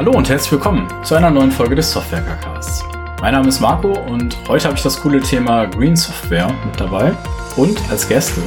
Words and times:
Hallo 0.00 0.12
und 0.12 0.30
herzlich 0.30 0.52
willkommen 0.52 0.88
zu 1.04 1.14
einer 1.14 1.30
neuen 1.30 1.50
Folge 1.50 1.74
des 1.74 1.92
Software 1.92 2.22
Casts. 2.42 2.82
Mein 3.20 3.34
Name 3.34 3.48
ist 3.48 3.60
Marco 3.60 3.92
und 3.92 4.34
heute 4.48 4.64
habe 4.64 4.74
ich 4.74 4.82
das 4.82 4.98
coole 4.98 5.20
Thema 5.20 5.66
Green 5.66 5.94
Software 5.94 6.50
mit 6.64 6.80
dabei 6.80 7.12
und 7.56 7.78
als 7.90 8.08
Gäste 8.08 8.40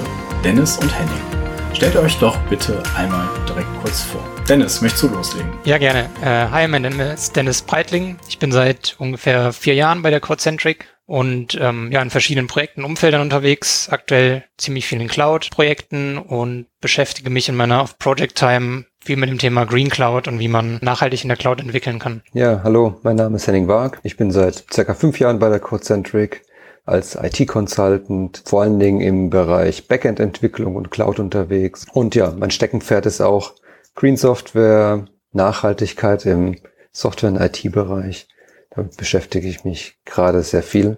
Dennis 0.43 0.79
und 0.79 0.89
Henning. 0.97 1.75
Stellt 1.75 1.95
euch 1.95 2.17
doch 2.17 2.35
bitte 2.49 2.81
einmal 2.97 3.29
direkt 3.47 3.67
kurz 3.83 4.01
vor. 4.01 4.19
Dennis, 4.49 4.81
möchtest 4.81 5.03
du 5.03 5.09
loslegen? 5.09 5.53
Ja, 5.63 5.77
gerne. 5.77 6.09
Äh, 6.23 6.49
hi, 6.49 6.67
mein 6.67 6.81
Name 6.81 7.13
ist 7.13 7.35
Dennis 7.35 7.61
Breitling. 7.61 8.17
Ich 8.27 8.39
bin 8.39 8.51
seit 8.51 8.95
ungefähr 8.97 9.53
vier 9.53 9.75
Jahren 9.75 10.01
bei 10.01 10.09
der 10.09 10.21
Codecentric 10.21 10.87
und 11.05 11.55
ähm, 11.61 11.91
ja 11.91 12.01
in 12.01 12.09
verschiedenen 12.09 12.47
Projekten, 12.47 12.83
Umfeldern 12.83 13.21
unterwegs, 13.21 13.89
aktuell 13.89 14.43
ziemlich 14.57 14.87
vielen 14.87 15.07
Cloud-Projekten 15.07 16.17
und 16.17 16.65
beschäftige 16.81 17.29
mich 17.29 17.47
in 17.47 17.55
meiner 17.55 17.87
Project 17.99 18.39
Time 18.39 18.85
viel 19.03 19.17
mit 19.17 19.29
dem 19.29 19.37
Thema 19.37 19.65
Green 19.65 19.89
Cloud 19.89 20.27
und 20.27 20.39
wie 20.39 20.47
man 20.47 20.79
nachhaltig 20.81 21.23
in 21.23 21.27
der 21.27 21.37
Cloud 21.37 21.59
entwickeln 21.59 21.99
kann. 21.99 22.21
Ja, 22.33 22.61
hallo, 22.63 22.99
mein 23.03 23.17
Name 23.17 23.35
ist 23.35 23.47
Henning 23.47 23.67
Waag. 23.67 23.99
Ich 24.03 24.15
bin 24.15 24.31
seit 24.31 24.63
circa 24.71 24.93
fünf 24.93 25.19
Jahren 25.19 25.39
bei 25.39 25.49
der 25.49 25.59
Codecentric 25.59 26.43
als 26.85 27.15
IT-Consultant, 27.15 28.43
vor 28.45 28.61
allen 28.61 28.79
Dingen 28.79 29.01
im 29.01 29.29
Bereich 29.29 29.87
Backend-Entwicklung 29.87 30.75
und 30.75 30.91
Cloud 30.91 31.19
unterwegs. 31.19 31.85
Und 31.91 32.15
ja, 32.15 32.33
mein 32.37 32.51
Steckenpferd 32.51 33.05
ist 33.05 33.21
auch 33.21 33.53
Green 33.95 34.17
Software, 34.17 35.05
Nachhaltigkeit 35.31 36.25
im 36.25 36.57
Software- 36.91 37.31
und 37.31 37.41
IT-Bereich. 37.41 38.27
Damit 38.71 38.97
beschäftige 38.97 39.47
ich 39.47 39.63
mich 39.63 39.97
gerade 40.05 40.41
sehr 40.43 40.63
viel 40.63 40.97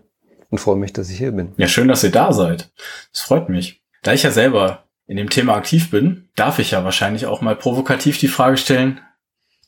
und 0.50 0.59
freue 0.59 0.78
mich, 0.78 0.94
dass 0.94 1.09
ich 1.09 1.17
hier 1.17 1.31
bin. 1.31 1.53
Ja, 1.58 1.67
schön, 1.67 1.88
dass 1.88 2.03
ihr 2.03 2.12
da 2.12 2.31
seid. 2.31 2.72
Das 3.12 3.22
freut 3.22 3.50
mich. 3.50 3.81
Da 4.02 4.14
ich 4.14 4.23
ja 4.23 4.31
selber 4.31 4.84
in 5.08 5.18
dem 5.18 5.30
Thema 5.30 5.55
aktiv 5.55 5.91
bin, 5.91 6.30
darf 6.36 6.59
ich 6.59 6.72
ja 6.72 6.84
wahrscheinlich 6.84 7.26
auch 7.26 7.41
mal 7.41 7.55
provokativ 7.55 8.17
die 8.17 8.28
Frage 8.28 8.58
stellen, 8.58 9.00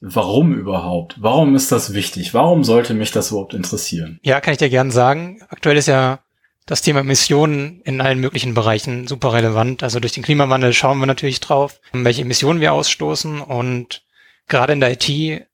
warum 0.02 0.54
überhaupt? 0.54 1.16
Warum 1.20 1.56
ist 1.56 1.72
das 1.72 1.94
wichtig? 1.94 2.34
Warum 2.34 2.64
sollte 2.64 2.94
mich 2.94 3.12
das 3.12 3.32
überhaupt 3.32 3.54
interessieren? 3.54 4.20
Ja, 4.24 4.42
kann 4.42 4.54
ich 4.54 4.60
dir 4.60 4.70
gern 4.70 4.92
sagen. 4.92 5.42
Aktuell 5.50 5.78
ist 5.78 5.88
ja 5.88 6.20
das 6.66 6.82
Thema 6.82 7.00
Emissionen 7.00 7.82
in 7.82 8.02
allen 8.02 8.20
möglichen 8.20 8.54
Bereichen 8.54 9.08
super 9.08 9.34
relevant. 9.34 9.84
Also 9.84 10.00
durch 10.00 10.14
den 10.14 10.24
Klimawandel 10.24 10.74
schauen 10.74 11.00
wir 11.00 11.06
natürlich 11.06 11.40
drauf, 11.40 11.80
welche 11.94 12.24
Emissionen 12.24 12.60
wir 12.60 12.74
ausstoßen 12.74 13.42
und 13.42 14.04
gerade 14.48 14.74
in 14.74 14.80
der 14.80 14.92
IT, 14.92 15.48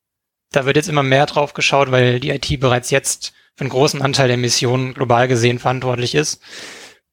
da 0.52 0.66
wird 0.66 0.76
jetzt 0.76 0.90
immer 0.90 1.04
mehr 1.04 1.26
drauf 1.26 1.54
geschaut, 1.54 1.92
weil 1.92 2.20
die 2.20 2.32
IT 2.32 2.60
bereits 2.60 2.90
jetzt 2.90 3.34
für 3.56 3.62
einen 3.62 3.70
großen 3.70 4.02
Anteil 4.02 4.28
der 4.28 4.36
Emissionen 4.36 4.94
global 4.94 5.28
gesehen 5.28 5.60
verantwortlich 5.60 6.16
ist. 6.16 6.42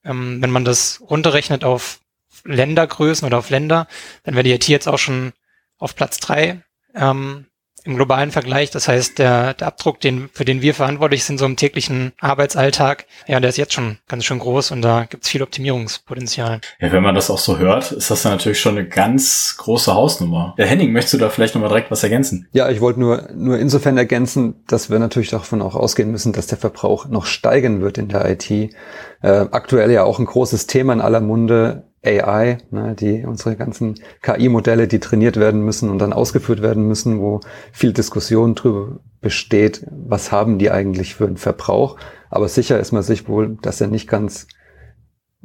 Ähm, 0.02 0.40
wenn 0.40 0.50
man 0.50 0.64
das 0.64 1.02
runterrechnet 1.02 1.62
auf 1.62 2.00
Ländergrößen 2.44 3.26
oder 3.26 3.38
auf 3.38 3.50
Länder, 3.50 3.86
dann 4.24 4.34
wäre 4.34 4.44
die 4.44 4.52
IT 4.52 4.68
jetzt 4.68 4.88
auch 4.88 4.98
schon 4.98 5.32
auf 5.78 5.94
Platz 5.94 6.18
drei 6.18 6.62
ähm, 6.94 7.46
im 7.84 7.96
globalen 7.96 8.30
Vergleich. 8.30 8.70
Das 8.70 8.88
heißt, 8.88 9.18
der, 9.18 9.54
der 9.54 9.68
Abdruck, 9.68 10.00
den, 10.00 10.28
für 10.32 10.44
den 10.44 10.62
wir 10.62 10.74
verantwortlich 10.74 11.24
sind, 11.24 11.38
so 11.38 11.46
im 11.46 11.56
täglichen 11.56 12.12
Arbeitsalltag, 12.20 13.06
ja, 13.26 13.40
der 13.40 13.50
ist 13.50 13.56
jetzt 13.56 13.72
schon 13.72 13.98
ganz 14.08 14.24
schön 14.24 14.38
groß 14.38 14.70
und 14.70 14.82
da 14.82 15.04
gibt 15.04 15.24
es 15.24 15.30
viel 15.30 15.42
Optimierungspotenzial. 15.42 16.60
Ja, 16.80 16.92
wenn 16.92 17.02
man 17.02 17.14
das 17.14 17.30
auch 17.30 17.38
so 17.38 17.58
hört, 17.58 17.92
ist 17.92 18.10
das 18.10 18.22
dann 18.22 18.32
natürlich 18.32 18.60
schon 18.60 18.76
eine 18.76 18.86
ganz 18.86 19.56
große 19.58 19.94
Hausnummer. 19.94 20.54
Ja, 20.58 20.66
Henning, 20.66 20.92
möchtest 20.92 21.14
du 21.14 21.18
da 21.18 21.30
vielleicht 21.30 21.54
nochmal 21.54 21.70
direkt 21.70 21.90
was 21.90 22.02
ergänzen? 22.02 22.48
Ja, 22.52 22.68
ich 22.68 22.80
wollte 22.80 23.00
nur, 23.00 23.30
nur 23.34 23.58
insofern 23.58 23.96
ergänzen, 23.96 24.62
dass 24.66 24.90
wir 24.90 24.98
natürlich 24.98 25.30
davon 25.30 25.62
auch 25.62 25.74
ausgehen 25.74 26.10
müssen, 26.10 26.32
dass 26.32 26.46
der 26.46 26.58
Verbrauch 26.58 27.06
noch 27.06 27.26
steigen 27.26 27.80
wird 27.80 27.98
in 27.98 28.08
der 28.08 28.28
IT. 28.30 28.50
Äh, 28.50 28.68
aktuell 29.22 29.90
ja 29.90 30.04
auch 30.04 30.18
ein 30.18 30.26
großes 30.26 30.66
Thema 30.66 30.92
in 30.92 31.00
aller 31.00 31.20
Munde 31.20 31.89
AI, 32.04 32.58
ne, 32.70 32.94
die 32.94 33.24
unsere 33.26 33.56
ganzen 33.56 33.96
KI-Modelle, 34.22 34.88
die 34.88 35.00
trainiert 35.00 35.36
werden 35.36 35.62
müssen 35.62 35.90
und 35.90 35.98
dann 35.98 36.12
ausgeführt 36.12 36.62
werden 36.62 36.86
müssen, 36.88 37.20
wo 37.20 37.40
viel 37.72 37.92
Diskussion 37.92 38.54
drüber 38.54 39.00
besteht, 39.20 39.86
was 39.90 40.32
haben 40.32 40.58
die 40.58 40.70
eigentlich 40.70 41.14
für 41.14 41.26
einen 41.26 41.36
Verbrauch. 41.36 41.96
Aber 42.30 42.48
sicher 42.48 42.80
ist 42.80 42.92
man 42.92 43.02
sich 43.02 43.28
wohl, 43.28 43.58
dass 43.60 43.80
er 43.80 43.88
nicht 43.88 44.08
ganz 44.08 44.46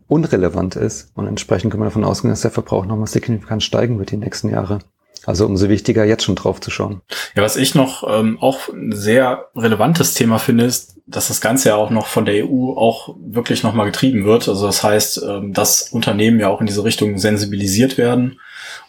unrelevant 0.08 0.76
ist 0.76 1.12
und 1.16 1.28
entsprechend 1.28 1.72
kann 1.72 1.80
man 1.80 1.88
davon 1.88 2.06
ausgehen, 2.06 2.32
dass 2.32 2.42
der 2.42 2.52
Verbrauch 2.52 2.86
nochmal 2.86 3.08
signifikant 3.08 3.64
steigen 3.64 4.00
wird 4.00 4.12
die 4.12 4.18
nächsten 4.18 4.50
Jahre. 4.50 4.80
Also 5.26 5.46
umso 5.46 5.70
wichtiger, 5.70 6.06
jetzt 6.06 6.24
schon 6.24 6.36
drauf 6.36 6.62
zu 6.62 6.72
schauen. 6.72 7.02
Ja, 7.36 7.44
was 7.44 7.58
ich 7.58 7.76
noch 7.76 8.04
ähm, 8.08 8.38
auch 8.40 8.70
ein 8.70 8.92
sehr 8.92 9.50
relevantes 9.56 10.14
Thema 10.14 10.38
finde, 10.38 10.66
ist, 10.66 10.96
dass 11.08 11.28
das 11.28 11.42
Ganze 11.42 11.70
ja 11.70 11.76
auch 11.76 11.90
noch 11.90 12.08
von 12.08 12.26
der 12.26 12.46
EU 12.46 12.74
auch 12.76 13.16
wirklich 13.20 13.64
nochmal 13.64 13.86
getrieben 13.86 14.26
wird. 14.26 14.48
Also 14.48 14.66
das 14.66 14.84
heißt, 14.84 15.24
ähm, 15.28 15.54
dass 15.54 15.90
Unternehmen 15.90 16.40
ja 16.40 16.50
auch 16.50 16.62
in 16.62 16.68
diese 16.68 16.84
Richtung 16.84 17.18
sensibilisiert 17.18 17.98
werden 17.98 18.40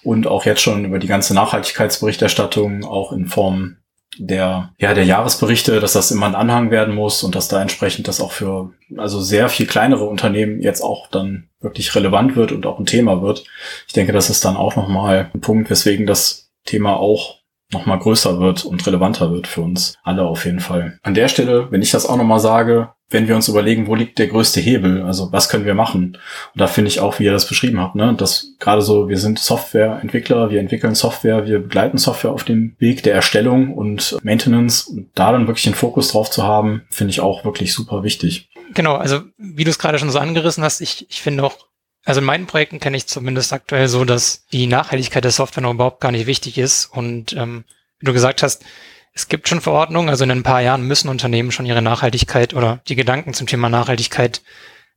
und 0.03 0.27
auch 0.27 0.45
jetzt 0.45 0.63
schon 0.63 0.85
über 0.85 0.99
die 0.99 1.09
ganze 1.09 1.35
Nachhaltigkeitsberichterstattung 1.35 2.85
auch 2.85 3.13
in 3.13 3.27
Form 3.27 3.77
der, 4.19 4.73
ja, 4.79 4.95
der 4.95 5.05
Jahresberichte, 5.05 5.81
dass 5.81 5.93
das 5.93 6.11
immer 6.11 6.27
ein 6.27 6.35
Anhang 6.35 6.71
werden 6.71 6.95
muss 6.95 7.23
und 7.23 7.35
dass 7.35 7.49
da 7.49 7.61
entsprechend 7.61 8.09
das 8.09 8.21
auch 8.21 8.33
für, 8.33 8.73
also 8.97 9.21
sehr 9.21 9.49
viel 9.49 9.67
kleinere 9.67 10.05
Unternehmen 10.05 10.61
jetzt 10.61 10.81
auch 10.81 11.09
dann 11.09 11.49
wirklich 11.61 11.95
relevant 11.95 12.37
wird 12.37 12.53
und 12.53 12.67
auch 12.67 12.79
ein 12.79 12.87
Thema 12.87 13.23
wird. 13.23 13.45
Ich 13.87 13.93
denke, 13.93 14.13
das 14.13 14.31
ist 14.31 14.45
dann 14.45 14.57
auch 14.57 14.77
nochmal 14.77 15.31
ein 15.33 15.41
Punkt, 15.41 15.71
weswegen 15.71 16.07
das 16.07 16.51
Thema 16.65 16.97
auch 16.97 17.36
nochmal 17.73 17.99
größer 17.99 18.39
wird 18.41 18.65
und 18.65 18.87
relevanter 18.87 19.33
wird 19.33 19.47
für 19.47 19.63
uns 19.63 19.95
alle 20.03 20.23
auf 20.23 20.45
jeden 20.45 20.61
Fall. 20.61 20.99
An 21.03 21.15
der 21.15 21.29
Stelle, 21.29 21.71
wenn 21.71 21.83
ich 21.83 21.91
das 21.91 22.07
auch 22.07 22.17
nochmal 22.17 22.41
sage, 22.41 22.91
wenn 23.09 23.29
wir 23.29 23.37
uns 23.37 23.49
überlegen, 23.49 23.87
wo 23.87 23.95
liegt 23.95 24.19
der 24.19 24.27
größte 24.27 24.61
Hebel, 24.61 25.03
also 25.03 25.31
was 25.31 25.49
können 25.49 25.65
wir 25.65 25.75
machen? 25.75 26.17
Und 26.55 26.61
da 26.61 26.67
finde 26.67 26.89
ich 26.89 26.99
auch, 26.99 27.19
wie 27.19 27.25
ihr 27.25 27.33
das 27.33 27.47
beschrieben 27.47 27.81
habt, 27.81 27.95
ne, 27.95 28.15
dass 28.15 28.55
gerade 28.59 28.83
so, 28.83 29.09
wir 29.09 29.19
sind 29.19 29.39
Softwareentwickler, 29.39 30.51
wir 30.51 30.59
entwickeln 30.59 30.97
Software, 30.97 31.47
wir 31.47 31.61
begleiten 31.61 31.99
Software 31.99 32.33
auf 32.33 32.43
dem 32.43 32.75
Weg 32.79 33.05
der 33.05 33.15
Erstellung 33.15 33.75
und 33.75 34.17
Maintenance 34.23 34.89
und 34.89 35.11
da 35.15 35.31
dann 35.31 35.47
wirklich 35.47 35.65
den 35.65 35.75
Fokus 35.75 36.09
drauf 36.09 36.31
zu 36.31 36.43
haben, 36.43 36.83
finde 36.91 37.13
ich 37.13 37.21
auch 37.21 37.45
wirklich 37.45 37.73
super 37.73 38.03
wichtig. 38.03 38.49
Genau, 38.75 38.97
also 38.97 39.21
wie 39.39 39.65
du 39.65 39.71
es 39.71 39.79
gerade 39.79 39.99
schon 39.99 40.11
so 40.11 40.19
angerissen 40.19 40.65
hast, 40.65 40.81
ich, 40.81 41.07
ich 41.09 41.23
finde 41.23 41.45
auch, 41.45 41.57
also 42.07 42.21
in 42.21 42.27
meinen 42.27 42.47
Projekten 42.47 42.81
kenne 42.81 42.97
ich 42.97 43.07
zumindest 43.07 43.53
aktuell 43.53 43.89
so, 43.89 44.05
dass 44.05 44.47
die 44.53 44.67
Nachhaltigkeit 44.67 45.25
der 45.25 45.33
Software 45.33 45.63
noch 45.63 45.75
überhaupt 45.75 46.01
gar 46.01 46.13
nicht 46.13 46.27
wichtig 46.27 46.57
ist 46.57 46.87
und 46.87 47.35
ähm, 47.35 47.65
wie 47.99 48.07
du 48.07 48.13
gesagt 48.13 48.43
hast, 48.43 48.65
es 49.13 49.29
gibt 49.29 49.49
schon 49.49 49.61
Verordnungen, 49.61 50.09
also 50.09 50.25
in 50.25 50.31
ein 50.31 50.43
paar 50.43 50.61
Jahren 50.61 50.87
müssen 50.87 51.09
Unternehmen 51.09 51.51
schon 51.51 51.67
ihre 51.67 51.83
Nachhaltigkeit 51.83 52.55
oder 52.55 52.81
die 52.87 52.97
Gedanken 52.97 53.35
zum 53.35 53.47
Thema 53.47 53.69
Nachhaltigkeit 53.69 54.43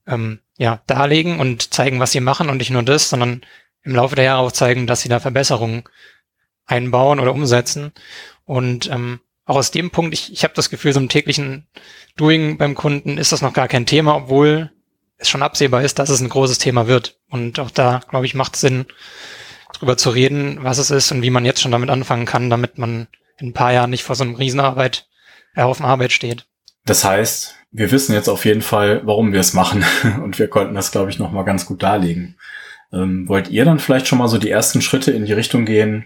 ähm, 0.07 0.39
ja, 0.57 0.81
darlegen 0.87 1.39
und 1.39 1.73
zeigen, 1.73 1.99
was 1.99 2.11
sie 2.11 2.19
machen 2.19 2.49
und 2.49 2.57
nicht 2.57 2.69
nur 2.69 2.83
das, 2.83 3.09
sondern 3.09 3.41
im 3.81 3.95
Laufe 3.95 4.15
der 4.15 4.25
Jahre 4.25 4.41
auch 4.41 4.51
zeigen, 4.51 4.87
dass 4.87 5.01
sie 5.01 5.09
da 5.09 5.19
Verbesserungen 5.19 5.85
einbauen 6.65 7.19
oder 7.19 7.33
umsetzen. 7.33 7.93
Und 8.45 8.91
ähm, 8.91 9.21
auch 9.45 9.55
aus 9.55 9.71
dem 9.71 9.89
Punkt, 9.89 10.13
ich, 10.13 10.31
ich 10.33 10.43
habe 10.43 10.53
das 10.53 10.69
Gefühl, 10.69 10.93
so 10.93 10.99
im 10.99 11.09
täglichen 11.09 11.67
Doing 12.17 12.57
beim 12.57 12.75
Kunden 12.75 13.17
ist 13.17 13.31
das 13.31 13.41
noch 13.41 13.53
gar 13.53 13.67
kein 13.67 13.85
Thema, 13.85 14.15
obwohl 14.15 14.71
es 15.19 15.29
schon 15.29 15.43
absehbar 15.43 15.83
ist, 15.83 15.99
dass 15.99 16.09
es 16.09 16.21
ein 16.21 16.29
großes 16.29 16.57
Thema 16.57 16.87
wird. 16.87 17.19
Und 17.29 17.59
auch 17.59 17.69
da, 17.69 18.01
glaube 18.09 18.25
ich, 18.25 18.33
macht 18.33 18.55
es 18.55 18.61
Sinn, 18.61 18.85
drüber 19.73 19.97
zu 19.97 20.09
reden, 20.09 20.59
was 20.63 20.77
es 20.77 20.89
ist 20.89 21.11
und 21.11 21.21
wie 21.21 21.29
man 21.29 21.45
jetzt 21.45 21.61
schon 21.61 21.71
damit 21.71 21.89
anfangen 21.89 22.25
kann, 22.25 22.49
damit 22.49 22.77
man 22.77 23.07
in 23.37 23.49
ein 23.49 23.53
paar 23.53 23.71
Jahren 23.71 23.91
nicht 23.91 24.03
vor 24.03 24.15
so 24.15 24.23
einem 24.23 24.35
Riesenarbeit, 24.35 25.07
äh, 25.55 25.61
Haufen 25.61 25.85
Arbeit 25.85 26.11
steht. 26.11 26.45
Das 26.85 27.03
heißt, 27.03 27.55
wir 27.71 27.91
wissen 27.91 28.13
jetzt 28.13 28.29
auf 28.29 28.45
jeden 28.45 28.61
Fall, 28.61 29.01
warum 29.05 29.31
wir 29.31 29.39
es 29.39 29.53
machen 29.53 29.85
und 30.23 30.39
wir 30.39 30.47
konnten 30.47 30.75
das, 30.75 30.91
glaube 30.91 31.11
ich, 31.11 31.19
nochmal 31.19 31.45
ganz 31.45 31.65
gut 31.65 31.83
darlegen. 31.83 32.37
Ähm, 32.91 33.27
wollt 33.29 33.49
ihr 33.49 33.65
dann 33.65 33.79
vielleicht 33.79 34.07
schon 34.07 34.17
mal 34.17 34.27
so 34.27 34.37
die 34.37 34.49
ersten 34.49 34.81
Schritte 34.81 35.11
in 35.11 35.25
die 35.25 35.33
Richtung 35.33 35.65
gehen? 35.65 36.05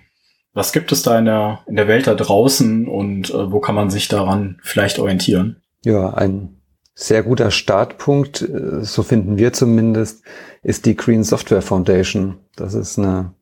Was 0.53 0.73
gibt 0.73 0.91
es 0.91 1.01
da 1.01 1.17
in 1.17 1.25
der, 1.25 1.61
in 1.65 1.75
der 1.75 1.87
Welt 1.87 2.07
da 2.07 2.13
draußen 2.13 2.87
und 2.87 3.29
äh, 3.29 3.51
wo 3.51 3.59
kann 3.59 3.75
man 3.75 3.89
sich 3.89 4.07
daran 4.07 4.59
vielleicht 4.61 4.99
orientieren? 4.99 5.61
Ja, 5.83 6.13
ein 6.13 6.61
sehr 6.95 7.23
guter 7.23 7.51
Startpunkt, 7.51 8.41
äh, 8.41 8.83
so 8.83 9.03
finden 9.03 9.37
wir 9.37 9.53
zumindest, 9.53 10.23
ist 10.61 10.85
die 10.85 10.95
Green 10.95 11.23
Software 11.23 11.61
Foundation. 11.61 12.39
Das 12.55 12.73
ist 12.73 12.99
eine 12.99 13.33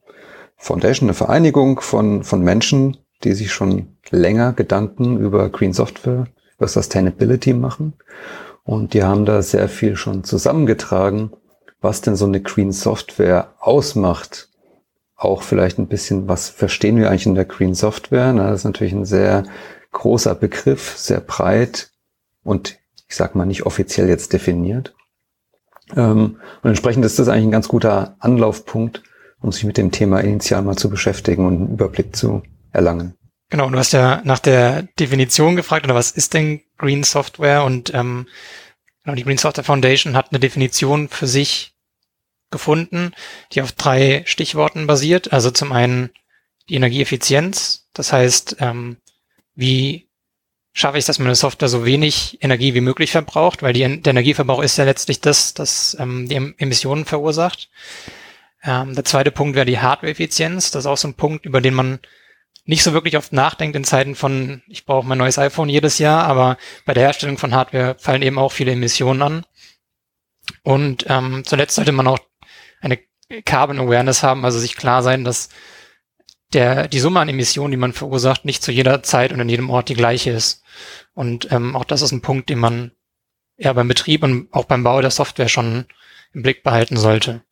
Foundation, 0.58 1.10
eine 1.10 1.14
Vereinigung 1.14 1.82
von, 1.82 2.24
von 2.24 2.42
Menschen, 2.42 2.98
die 3.24 3.34
sich 3.34 3.52
schon 3.52 3.98
länger 4.10 4.54
Gedanken 4.54 5.18
über 5.18 5.50
Green 5.50 5.74
Software, 5.74 6.28
über 6.58 6.68
Sustainability 6.68 7.54
machen. 7.54 7.94
Und 8.64 8.94
die 8.94 9.04
haben 9.04 9.26
da 9.26 9.42
sehr 9.42 9.68
viel 9.68 9.96
schon 9.96 10.24
zusammengetragen, 10.24 11.32
was 11.82 12.02
denn 12.02 12.16
so 12.16 12.26
eine 12.26 12.42
Green 12.42 12.72
Software 12.72 13.54
ausmacht. 13.60 14.50
Auch 15.16 15.44
vielleicht 15.44 15.78
ein 15.78 15.88
bisschen, 15.88 16.28
was 16.28 16.50
verstehen 16.50 16.98
wir 16.98 17.10
eigentlich 17.10 17.26
in 17.26 17.36
der 17.36 17.46
Green 17.46 17.74
Software? 17.74 18.34
Na, 18.34 18.50
das 18.50 18.62
ist 18.62 18.66
natürlich 18.66 18.94
ein 18.94 19.06
sehr 19.06 19.44
großer 19.92 20.36
Begriff, 20.36 20.96
sehr 20.98 21.20
breit 21.20 21.92
und 22.44 22.81
ich 23.12 23.18
sag 23.18 23.36
mal 23.36 23.46
nicht 23.46 23.66
offiziell 23.66 24.08
jetzt 24.08 24.32
definiert. 24.32 24.96
Ähm, 25.98 26.40
und 26.64 26.70
entsprechend 26.70 27.04
ist 27.04 27.20
das 27.20 27.28
eigentlich 27.28 27.48
ein 27.48 27.52
ganz 27.52 27.68
guter 27.68 28.16
Anlaufpunkt, 28.20 29.04
um 29.42 29.52
sich 29.52 29.66
mit 29.66 29.76
dem 29.76 29.92
Thema 29.92 30.22
initial 30.22 30.62
mal 30.62 30.78
zu 30.78 30.90
beschäftigen 30.90 31.46
und 31.46 31.56
einen 31.58 31.74
Überblick 31.74 32.16
zu 32.16 32.42
erlangen. 32.72 33.16
Genau, 33.50 33.70
du 33.70 33.78
hast 33.78 33.92
ja 33.92 34.22
nach 34.24 34.40
der 34.40 34.84
Definition 34.98 35.58
gefragt, 35.58 35.84
oder 35.84 35.94
was 35.94 36.12
ist 36.12 36.34
denn 36.34 36.62
Green 36.78 37.04
Software? 37.04 37.66
Und 37.66 37.94
ähm, 37.94 38.28
genau, 39.04 39.16
die 39.16 39.26
Green 39.26 39.38
Software 39.38 39.66
Foundation 39.66 40.16
hat 40.16 40.32
eine 40.32 40.40
Definition 40.40 41.10
für 41.10 41.28
sich 41.28 41.76
gefunden, 42.50 43.12
die 43.52 43.62
auf 43.62 43.74
drei 43.74 44.24
Stichworten 44.26 44.88
basiert. 44.88 45.34
Also 45.34 45.52
zum 45.52 45.74
einen 45.74 46.12
die 46.70 46.76
Energieeffizienz, 46.76 47.90
das 47.92 48.14
heißt, 48.14 48.56
ähm, 48.62 48.96
wie 49.54 50.08
schaffe 50.74 50.98
ich, 50.98 51.06
dass 51.06 51.20
meine 51.20 51.36
Software 51.36 51.68
so 51.68 51.86
wenig 51.86 52.38
Energie 52.42 52.74
wie 52.74 52.82
möglich 52.82 53.12
verbraucht, 53.12 53.62
weil 53.62 53.74
die, 53.74 54.02
der 54.02 54.12
Energieverbrauch 54.12 54.62
ist 54.62 54.78
ja 54.78 54.86
letztlich 54.86 55.20
das, 55.22 55.54
das 55.54 55.98
ähm, 56.00 56.28
die 56.28 56.54
Emissionen 56.58 57.06
verursacht. 57.06 57.70
Ähm, 58.64 58.96
der 58.96 59.06
zweite 59.06 59.32
Punkt 59.32 59.56
wäre 59.56 59.66
die 59.66 59.80
Hardware-Effizienz. 59.80 60.72
Das 60.72 60.84
ist 60.84 60.88
auch 60.88 60.98
so 60.98 61.08
ein 61.08 61.16
Punkt, 61.16 61.46
über 61.46 61.62
den 61.62 61.74
man 61.74 62.00
nicht 62.64 62.84
so 62.84 62.94
wirklich 62.94 63.18
oft 63.18 63.34
nachdenkt 63.34 63.76
in 63.76 63.84
Zeiten 63.84 64.16
von, 64.16 64.62
ich 64.68 64.86
brauche 64.86 65.06
mein 65.06 65.18
neues 65.18 65.40
iPhone 65.40 65.68
jedes 65.68 65.98
Jahr, 65.98 66.26
aber 66.26 66.58
bei 66.86 66.94
der 66.94 67.04
Herstellung 67.04 67.38
von 67.38 67.54
Hardware 67.54 67.96
fallen 68.00 68.22
eben 68.22 68.38
auch 68.38 68.52
viele 68.52 68.72
Emissionen 68.72 69.22
an. 69.22 69.46
Und 70.64 71.06
ähm, 71.10 71.44
zuletzt 71.46 71.76
sollte 71.76 71.92
man 71.92 72.08
auch 72.08 72.20
eine 72.82 73.00
Carbon 73.46 73.80
Awareness 73.80 74.24
haben, 74.24 74.46
also 74.46 74.60
sich 74.60 74.76
klar 74.76 75.04
sein, 75.04 75.24
dass 75.24 75.50
der, 76.54 76.88
die 76.88 77.00
Summe 77.00 77.20
an 77.20 77.30
Emissionen, 77.30 77.72
die 77.72 77.78
man 77.78 77.94
verursacht, 77.94 78.46
nicht 78.46 78.64
zu 78.64 78.72
jeder 78.72 79.04
Zeit 79.04 79.32
und 79.32 79.40
in 79.40 79.50
jedem 79.50 79.70
Ort 79.70 79.90
die 79.90 79.96
gleiche 79.96 80.32
ist. 80.32 80.64
Und 81.14 81.52
ähm, 81.52 81.76
auch 81.76 81.86
das 81.86 82.02
ist 82.02 82.12
ein 82.12 82.22
Punkt, 82.22 82.50
den 82.50 82.60
man 82.60 82.92
eher 83.58 83.74
beim 83.74 83.88
Betrieb 83.88 84.24
und 84.24 84.48
auch 84.52 84.66
beim 84.66 84.84
Bau 84.84 85.02
der 85.02 85.12
Software 85.12 85.50
schon 85.50 85.86
im 86.34 86.44
Blick 86.44 86.64
behalten 86.64 86.98
sollte. 86.98 87.44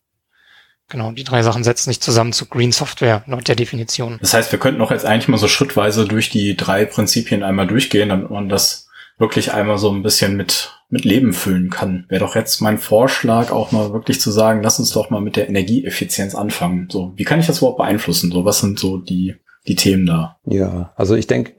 Genau, 0.90 1.12
die 1.12 1.24
drei 1.24 1.44
Sachen 1.44 1.64
setzen 1.64 1.92
sich 1.92 2.02
zusammen 2.02 2.34
zu 2.34 2.48
Green 2.48 2.72
Software 2.72 3.24
laut 3.28 3.48
der 3.48 3.56
Definition. 3.56 4.18
Das 4.22 4.34
heißt, 4.34 4.52
wir 4.52 4.60
könnten 4.60 4.82
auch 4.82 4.90
jetzt 4.90 5.06
eigentlich 5.06 5.28
mal 5.28 5.38
so 5.38 5.48
schrittweise 5.48 6.06
durch 6.08 6.30
die 6.32 6.58
drei 6.58 6.86
Prinzipien 6.86 7.44
einmal 7.44 7.68
durchgehen, 7.68 8.10
damit 8.10 8.32
man 8.32 8.50
das 8.50 8.89
wirklich 9.20 9.54
einmal 9.54 9.78
so 9.78 9.92
ein 9.92 10.02
bisschen 10.02 10.36
mit, 10.36 10.74
mit 10.90 11.06
Leben 11.06 11.34
füllen 11.34 11.70
kann. 11.70 12.06
Wäre 12.10 12.22
doch 12.22 12.36
jetzt 12.36 12.62
mein 12.62 12.78
Vorschlag, 12.78 13.52
auch 13.52 13.72
mal 13.72 13.94
wirklich 13.94 14.20
zu 14.20 14.32
sagen, 14.32 14.64
lass 14.64 14.80
uns 14.80 14.92
doch 14.92 15.10
mal 15.10 15.22
mit 15.22 15.36
der 15.36 15.50
Energieeffizienz 15.50 16.36
anfangen. 16.36 16.88
So, 16.90 17.14
wie 17.16 17.24
kann 17.24 17.40
ich 17.40 17.48
das 17.48 17.60
überhaupt 17.60 17.78
beeinflussen? 17.78 18.32
So, 18.32 18.46
was 18.46 18.60
sind 18.60 18.80
so 18.80 18.98
die, 18.98 19.36
die 19.68 19.76
Themen 19.76 20.06
da? 20.06 20.38
Ja, 20.46 20.94
also 20.96 21.16
ich 21.16 21.28
denke, 21.28 21.54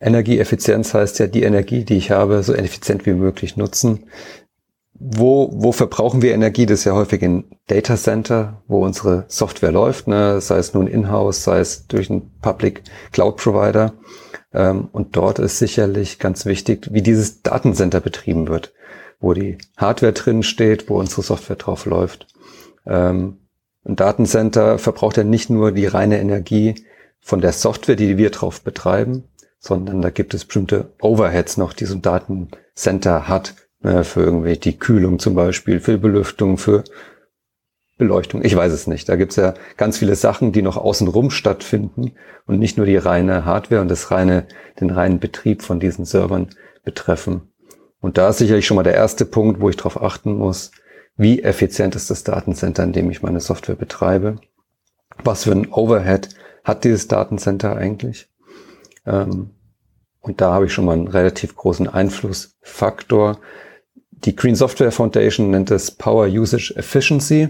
Energieeffizienz 0.00 0.94
heißt 0.94 1.18
ja, 1.18 1.26
die 1.26 1.42
Energie, 1.42 1.84
die 1.84 1.96
ich 1.96 2.10
habe, 2.10 2.42
so 2.42 2.54
effizient 2.54 3.06
wie 3.06 3.14
möglich 3.14 3.56
nutzen 3.56 4.04
wo, 5.04 5.50
wo 5.52 5.72
verbrauchen 5.72 6.22
wir 6.22 6.32
Energie? 6.32 6.64
Das 6.64 6.80
ist 6.80 6.84
ja 6.84 6.94
häufig 6.94 7.22
in 7.22 7.44
Data 7.66 7.96
Center, 7.96 8.62
wo 8.68 8.84
unsere 8.84 9.24
Software 9.26 9.72
läuft, 9.72 10.06
ne? 10.06 10.40
sei 10.40 10.58
es 10.58 10.74
nun 10.74 10.86
in-house, 10.86 11.42
sei 11.42 11.58
es 11.58 11.86
durch 11.88 12.08
einen 12.08 12.30
Public 12.40 12.82
Cloud 13.10 13.36
Provider. 13.36 13.92
Ähm, 14.54 14.88
und 14.92 15.16
dort 15.16 15.38
ist 15.38 15.58
sicherlich 15.58 16.18
ganz 16.18 16.46
wichtig, 16.46 16.88
wie 16.92 17.02
dieses 17.02 17.42
Datencenter 17.42 18.00
betrieben 18.00 18.48
wird, 18.48 18.72
wo 19.20 19.34
die 19.34 19.58
Hardware 19.76 20.12
drin 20.12 20.42
steht, 20.42 20.88
wo 20.88 20.98
unsere 20.98 21.22
Software 21.22 21.56
drauf 21.56 21.86
läuft. 21.86 22.26
Ähm, 22.86 23.38
ein 23.84 23.96
Datencenter 23.96 24.78
verbraucht 24.78 25.16
ja 25.16 25.24
nicht 25.24 25.50
nur 25.50 25.72
die 25.72 25.86
reine 25.86 26.20
Energie 26.20 26.74
von 27.20 27.40
der 27.40 27.52
Software, 27.52 27.96
die 27.96 28.16
wir 28.16 28.30
drauf 28.30 28.62
betreiben, 28.62 29.24
sondern 29.58 30.02
da 30.02 30.10
gibt 30.10 30.34
es 30.34 30.44
bestimmte 30.44 30.92
Overheads 31.00 31.56
noch, 31.56 31.72
die 31.72 31.84
so 31.84 31.94
ein 31.94 32.02
Datencenter 32.02 33.28
hat 33.28 33.54
äh, 33.82 34.02
für 34.04 34.20
irgendwie 34.20 34.56
die 34.56 34.78
Kühlung 34.78 35.18
zum 35.18 35.34
Beispiel, 35.34 35.80
für 35.80 35.98
Belüftung, 35.98 36.58
für 36.58 36.84
Beleuchtung. 38.02 38.44
Ich 38.44 38.56
weiß 38.56 38.72
es 38.72 38.86
nicht. 38.86 39.08
Da 39.08 39.16
gibt's 39.16 39.36
ja 39.36 39.54
ganz 39.76 39.98
viele 39.98 40.14
Sachen, 40.16 40.52
die 40.52 40.62
noch 40.62 40.76
außenrum 40.76 41.30
stattfinden 41.30 42.12
und 42.46 42.58
nicht 42.58 42.76
nur 42.76 42.86
die 42.86 42.96
reine 42.96 43.44
Hardware 43.44 43.80
und 43.80 43.88
das 43.88 44.10
reine, 44.10 44.46
den 44.80 44.90
reinen 44.90 45.20
Betrieb 45.20 45.62
von 45.62 45.80
diesen 45.80 46.04
Servern 46.04 46.50
betreffen. 46.84 47.42
Und 48.00 48.18
da 48.18 48.28
ist 48.28 48.38
sicherlich 48.38 48.66
schon 48.66 48.74
mal 48.74 48.82
der 48.82 48.94
erste 48.94 49.24
Punkt, 49.24 49.60
wo 49.60 49.68
ich 49.68 49.76
darauf 49.76 50.02
achten 50.02 50.34
muss, 50.36 50.72
wie 51.16 51.42
effizient 51.42 51.94
ist 51.94 52.10
das 52.10 52.24
Datencenter, 52.24 52.82
in 52.82 52.92
dem 52.92 53.10
ich 53.10 53.22
meine 53.22 53.40
Software 53.40 53.76
betreibe? 53.76 54.36
Was 55.22 55.44
für 55.44 55.52
ein 55.52 55.70
Overhead 55.70 56.30
hat 56.64 56.84
dieses 56.84 57.06
Datencenter 57.06 57.76
eigentlich? 57.76 58.28
Ähm, 59.06 59.50
und 60.20 60.40
da 60.40 60.52
habe 60.52 60.66
ich 60.66 60.72
schon 60.72 60.84
mal 60.84 60.94
einen 60.94 61.08
relativ 61.08 61.54
großen 61.54 61.88
Einflussfaktor, 61.88 63.38
die 64.24 64.36
Green 64.36 64.54
Software 64.54 64.92
Foundation 64.92 65.50
nennt 65.50 65.70
es 65.72 65.90
Power 65.90 66.26
Usage 66.26 66.74
Efficiency. 66.76 67.48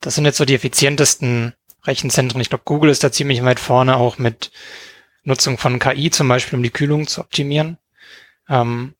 das 0.00 0.14
sind 0.14 0.24
jetzt 0.24 0.38
so 0.38 0.44
die 0.44 0.54
effizientesten 0.54 1.54
Rechenzentren. 1.84 2.40
Ich 2.40 2.48
glaube, 2.48 2.64
Google 2.64 2.90
ist 2.90 3.04
da 3.04 3.12
ziemlich 3.12 3.44
weit 3.44 3.60
vorne 3.60 3.96
auch 3.96 4.18
mit 4.18 4.50
Nutzung 5.24 5.58
von 5.58 5.78
KI 5.78 6.10
zum 6.10 6.28
Beispiel, 6.28 6.56
um 6.56 6.62
die 6.62 6.70
Kühlung 6.70 7.06
zu 7.06 7.20
optimieren. 7.20 7.78
Ähm, 8.48 8.94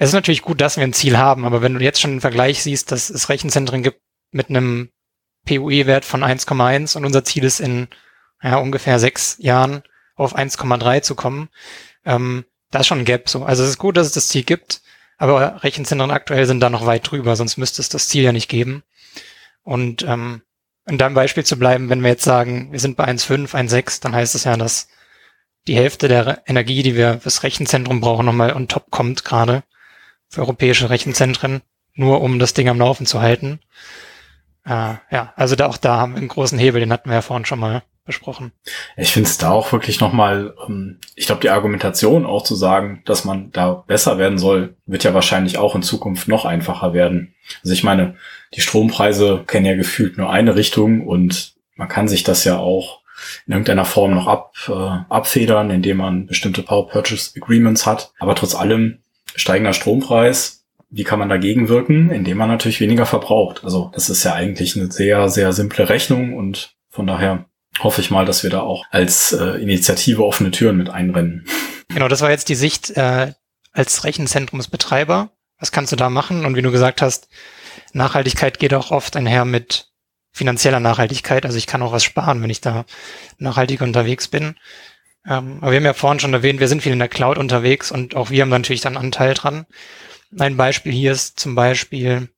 es 0.00 0.08
ist 0.08 0.14
natürlich 0.14 0.40
gut, 0.40 0.62
dass 0.62 0.78
wir 0.78 0.84
ein 0.84 0.94
Ziel 0.94 1.18
haben, 1.18 1.44
aber 1.44 1.60
wenn 1.60 1.74
du 1.74 1.84
jetzt 1.84 2.00
schon 2.00 2.12
einen 2.12 2.22
Vergleich 2.22 2.62
siehst, 2.62 2.90
dass 2.90 3.10
es 3.10 3.28
Rechenzentren 3.28 3.82
gibt 3.82 4.00
mit 4.30 4.48
einem 4.48 4.88
PUE-Wert 5.46 6.06
von 6.06 6.24
1,1 6.24 6.96
und 6.96 7.04
unser 7.04 7.22
Ziel 7.22 7.44
ist 7.44 7.60
in 7.60 7.86
ja, 8.42 8.56
ungefähr 8.56 8.98
sechs 8.98 9.36
Jahren 9.40 9.82
auf 10.16 10.34
1,3 10.34 11.02
zu 11.02 11.14
kommen, 11.14 11.50
ähm, 12.06 12.46
da 12.70 12.80
ist 12.80 12.86
schon 12.86 13.00
ein 13.00 13.04
Gap 13.04 13.28
so. 13.28 13.44
Also 13.44 13.62
es 13.62 13.68
ist 13.68 13.78
gut, 13.78 13.98
dass 13.98 14.06
es 14.06 14.14
das 14.14 14.28
Ziel 14.28 14.42
gibt, 14.42 14.80
aber 15.18 15.62
Rechenzentren 15.62 16.10
aktuell 16.10 16.46
sind 16.46 16.60
da 16.60 16.70
noch 16.70 16.86
weit 16.86 17.10
drüber, 17.10 17.36
sonst 17.36 17.58
müsste 17.58 17.82
es 17.82 17.90
das 17.90 18.08
Ziel 18.08 18.24
ja 18.24 18.32
nicht 18.32 18.48
geben. 18.48 18.82
Und 19.64 20.02
ähm, 20.08 20.40
in 20.86 20.96
deinem 20.96 21.14
Beispiel 21.14 21.44
zu 21.44 21.58
bleiben, 21.58 21.90
wenn 21.90 22.00
wir 22.00 22.08
jetzt 22.08 22.24
sagen, 22.24 22.72
wir 22.72 22.80
sind 22.80 22.96
bei 22.96 23.04
1,5, 23.04 23.50
1,6, 23.50 24.00
dann 24.00 24.14
heißt 24.14 24.34
es 24.34 24.44
ja, 24.44 24.56
dass 24.56 24.88
die 25.66 25.76
Hälfte 25.76 26.08
der 26.08 26.42
Energie, 26.46 26.82
die 26.82 26.96
wir 26.96 27.20
fürs 27.20 27.42
Rechenzentrum 27.42 28.00
brauchen, 28.00 28.24
nochmal 28.24 28.54
on 28.54 28.66
top 28.66 28.90
kommt 28.90 29.26
gerade 29.26 29.62
für 30.30 30.40
europäische 30.40 30.88
Rechenzentren, 30.88 31.60
nur 31.94 32.22
um 32.22 32.38
das 32.38 32.54
Ding 32.54 32.68
am 32.68 32.78
Laufen 32.78 33.04
zu 33.04 33.20
halten. 33.20 33.60
Äh, 34.64 34.94
ja, 35.10 35.32
also 35.36 35.56
da 35.56 35.66
auch 35.66 35.76
da 35.76 35.96
haben 35.96 36.12
wir 36.12 36.18
einen 36.18 36.28
großen 36.28 36.58
Hebel, 36.58 36.80
den 36.80 36.92
hatten 36.92 37.10
wir 37.10 37.16
ja 37.16 37.22
vorhin 37.22 37.44
schon 37.44 37.58
mal 37.58 37.82
besprochen. 38.04 38.52
Ich 38.96 39.12
finde 39.12 39.28
es 39.28 39.38
da 39.38 39.50
auch 39.50 39.72
wirklich 39.72 40.00
nochmal, 40.00 40.54
ähm, 40.66 40.98
ich 41.16 41.26
glaube, 41.26 41.40
die 41.40 41.50
Argumentation 41.50 42.26
auch 42.26 42.42
zu 42.44 42.54
sagen, 42.54 43.02
dass 43.04 43.24
man 43.24 43.50
da 43.52 43.72
besser 43.72 44.18
werden 44.18 44.38
soll, 44.38 44.76
wird 44.86 45.04
ja 45.04 45.14
wahrscheinlich 45.14 45.58
auch 45.58 45.74
in 45.74 45.82
Zukunft 45.82 46.28
noch 46.28 46.44
einfacher 46.44 46.94
werden. 46.94 47.34
Also 47.62 47.72
ich 47.72 47.82
meine, 47.82 48.16
die 48.54 48.60
Strompreise 48.60 49.44
kennen 49.46 49.66
ja 49.66 49.76
gefühlt 49.76 50.18
nur 50.18 50.30
eine 50.30 50.56
Richtung 50.56 51.06
und 51.06 51.54
man 51.74 51.88
kann 51.88 52.08
sich 52.08 52.22
das 52.22 52.44
ja 52.44 52.58
auch 52.58 53.00
in 53.46 53.52
irgendeiner 53.52 53.84
Form 53.84 54.14
noch 54.14 54.26
ab, 54.26 54.54
äh, 54.68 54.72
abfedern, 54.72 55.70
indem 55.70 55.98
man 55.98 56.26
bestimmte 56.26 56.62
Power 56.62 56.88
Purchase 56.88 57.32
Agreements 57.36 57.86
hat. 57.86 58.12
Aber 58.18 58.34
trotz 58.34 58.54
allem 58.54 58.98
steigender 59.36 59.72
Strompreis, 59.72 60.64
wie 60.90 61.04
kann 61.04 61.18
man 61.18 61.28
dagegen 61.28 61.68
wirken? 61.68 62.10
Indem 62.10 62.38
man 62.38 62.48
natürlich 62.48 62.80
weniger 62.80 63.06
verbraucht. 63.06 63.62
Also 63.64 63.90
das 63.94 64.10
ist 64.10 64.24
ja 64.24 64.34
eigentlich 64.34 64.76
eine 64.76 64.90
sehr, 64.90 65.28
sehr 65.28 65.52
simple 65.52 65.88
Rechnung 65.88 66.36
und 66.36 66.74
von 66.88 67.06
daher 67.06 67.46
hoffe 67.78 68.00
ich 68.00 68.10
mal, 68.10 68.24
dass 68.24 68.42
wir 68.42 68.50
da 68.50 68.60
auch 68.60 68.84
als 68.90 69.32
äh, 69.32 69.62
Initiative 69.62 70.24
offene 70.24 70.50
Türen 70.50 70.76
mit 70.76 70.90
einrennen. 70.90 71.46
Genau, 71.88 72.08
das 72.08 72.20
war 72.20 72.30
jetzt 72.30 72.48
die 72.48 72.56
Sicht 72.56 72.90
äh, 72.90 73.32
als 73.72 74.04
Rechenzentrumsbetreiber. 74.04 75.30
Was 75.58 75.72
kannst 75.72 75.92
du 75.92 75.96
da 75.96 76.10
machen? 76.10 76.44
Und 76.44 76.56
wie 76.56 76.62
du 76.62 76.72
gesagt 76.72 77.02
hast, 77.02 77.28
Nachhaltigkeit 77.92 78.58
geht 78.58 78.74
auch 78.74 78.90
oft 78.90 79.16
einher 79.16 79.44
mit 79.44 79.90
finanzieller 80.32 80.80
Nachhaltigkeit. 80.80 81.44
Also 81.44 81.58
ich 81.58 81.66
kann 81.66 81.82
auch 81.82 81.92
was 81.92 82.04
sparen, 82.04 82.42
wenn 82.42 82.50
ich 82.50 82.60
da 82.60 82.84
nachhaltig 83.38 83.80
unterwegs 83.80 84.28
bin. 84.28 84.56
Ähm, 85.26 85.58
aber 85.60 85.72
wir 85.72 85.76
haben 85.76 85.84
ja 85.84 85.92
vorhin 85.92 86.20
schon 86.20 86.34
erwähnt, 86.34 86.60
wir 86.60 86.68
sind 86.68 86.82
viel 86.82 86.92
in 86.92 86.98
der 86.98 87.08
Cloud 87.08 87.38
unterwegs 87.38 87.90
und 87.90 88.16
auch 88.16 88.30
wir 88.30 88.42
haben 88.42 88.48
natürlich 88.48 88.80
dann 88.80 88.96
Anteil 88.96 89.34
dran. 89.34 89.66
Ein 90.38 90.56
Beispiel 90.56 90.92
hier 90.92 91.12
ist 91.12 91.38
zum 91.38 91.54
Beispiel, 91.54 92.28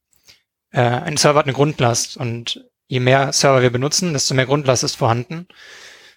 äh, 0.73 0.81
ein 0.81 1.17
Server 1.17 1.39
hat 1.39 1.47
eine 1.47 1.53
Grundlast 1.53 2.17
und 2.17 2.65
je 2.89 3.01
mehr 3.01 3.33
Server 3.33 3.63
wir 3.63 3.71
benutzen, 3.71 4.13
desto 4.13 4.35
mehr 4.35 4.47
Grundlast 4.47 4.85
ist 4.85 4.97
vorhanden. 4.97 5.47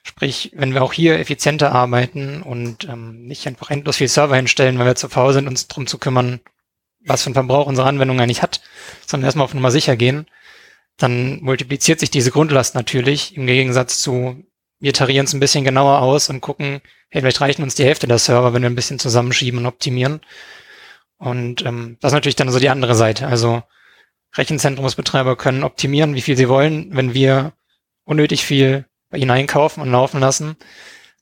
Sprich, 0.04 0.52
wenn 0.56 0.74
wir 0.74 0.84
auch 0.84 0.94
hier 0.94 1.20
effizienter 1.20 1.72
arbeiten 1.72 2.42
und 2.44 2.86
ähm, 2.86 3.26
nicht 3.26 3.48
einfach 3.48 3.72
endlos 3.72 3.98
viel 3.98 4.08
Server 4.08 4.36
hinstellen, 4.36 4.78
weil 4.78 4.86
wir 4.86 4.96
zu 4.96 5.10
faul 5.10 5.34
sind, 5.34 5.48
uns 5.48 5.68
drum 5.68 5.88
zu 5.88 5.98
kümmern, 5.98 6.42
was 7.06 7.24
für 7.24 7.28
einen 7.28 7.34
Verbrauch 7.34 7.68
unsere 7.68 7.88
Anwendung 7.88 8.20
eigentlich 8.20 8.42
hat, 8.42 8.62
sondern 9.06 9.26
erstmal 9.26 9.46
auf 9.46 9.54
Nummer 9.54 9.72
sicher 9.72 9.96
gehen, 9.96 10.28
dann 10.98 11.42
multipliziert 11.42 12.00
sich 12.00 12.12
diese 12.12 12.32
Grundlast 12.32 12.76
natürlich 12.76 13.36
im 13.36 13.48
Gegensatz 13.48 14.02
zu, 14.02 14.44
wir 14.80 14.94
tarieren 14.94 15.26
es 15.26 15.34
ein 15.34 15.40
bisschen 15.40 15.64
genauer 15.64 16.02
aus 16.02 16.30
und 16.30 16.42
gucken, 16.42 16.82
hey, 17.10 17.22
vielleicht 17.22 17.42
reichen 17.42 17.64
uns 17.64 17.76
die 17.76 17.86
Hälfte 17.86 18.08
der 18.08 18.20
Server, 18.20 18.54
wenn 18.54 18.62
wir 18.62 18.70
ein 18.70 18.76
bisschen 18.76 19.00
zusammenschieben 19.00 19.60
und 19.60 19.66
optimieren. 19.66 20.22
Und 21.18 21.66
ähm, 21.66 21.98
das 22.02 22.12
ist 22.12 22.16
natürlich 22.16 22.36
dann 22.36 22.52
so 22.52 22.60
die 22.60 22.70
andere 22.70 22.96
Seite. 22.96 23.28
Also 23.28 23.64
Rechenzentrumsbetreiber 24.36 25.36
können 25.38 25.64
optimieren, 25.64 26.16
wie 26.16 26.22
viel 26.22 26.36
sie 26.36 26.50
wollen. 26.50 26.90
Wenn 26.92 27.14
wir 27.14 27.54
unnötig 28.04 28.46
viel 28.46 28.86
bei 29.10 29.18
ihnen 29.18 29.32
einkaufen 29.32 29.82
und 29.82 29.92
laufen 29.92 30.20
lassen, 30.20 30.58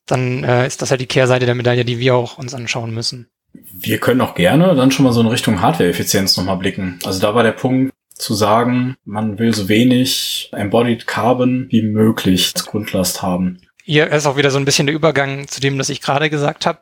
dann 0.05 0.43
äh, 0.43 0.67
ist 0.67 0.81
das 0.81 0.89
halt 0.89 1.01
die 1.01 1.05
Kehrseite 1.07 1.45
der 1.45 1.55
Medaille, 1.55 1.85
die 1.85 1.99
wir 1.99 2.15
auch 2.15 2.37
uns 2.37 2.53
anschauen 2.53 2.93
müssen. 2.93 3.29
Wir 3.53 3.99
können 3.99 4.21
auch 4.21 4.33
gerne 4.33 4.75
dann 4.75 4.91
schon 4.91 5.05
mal 5.05 5.13
so 5.13 5.21
in 5.21 5.27
Richtung 5.27 5.61
Hardware-Effizienz 5.61 6.35
nochmal 6.37 6.57
blicken. 6.57 6.99
Also 7.05 7.19
da 7.19 7.35
war 7.35 7.43
der 7.43 7.51
Punkt 7.51 7.92
zu 8.15 8.33
sagen, 8.33 8.95
man 9.05 9.39
will 9.39 9.53
so 9.53 9.69
wenig 9.69 10.49
Embodied 10.53 11.07
Carbon 11.07 11.67
wie 11.69 11.81
möglich 11.81 12.51
als 12.55 12.65
Grundlast 12.65 13.21
haben. 13.21 13.61
Hier 13.83 14.11
ist 14.11 14.25
auch 14.25 14.37
wieder 14.37 14.51
so 14.51 14.57
ein 14.57 14.65
bisschen 14.65 14.87
der 14.87 14.95
Übergang 14.95 15.47
zu 15.47 15.59
dem, 15.59 15.77
was 15.77 15.89
ich 15.89 16.01
gerade 16.01 16.29
gesagt 16.29 16.65
habe. 16.65 16.79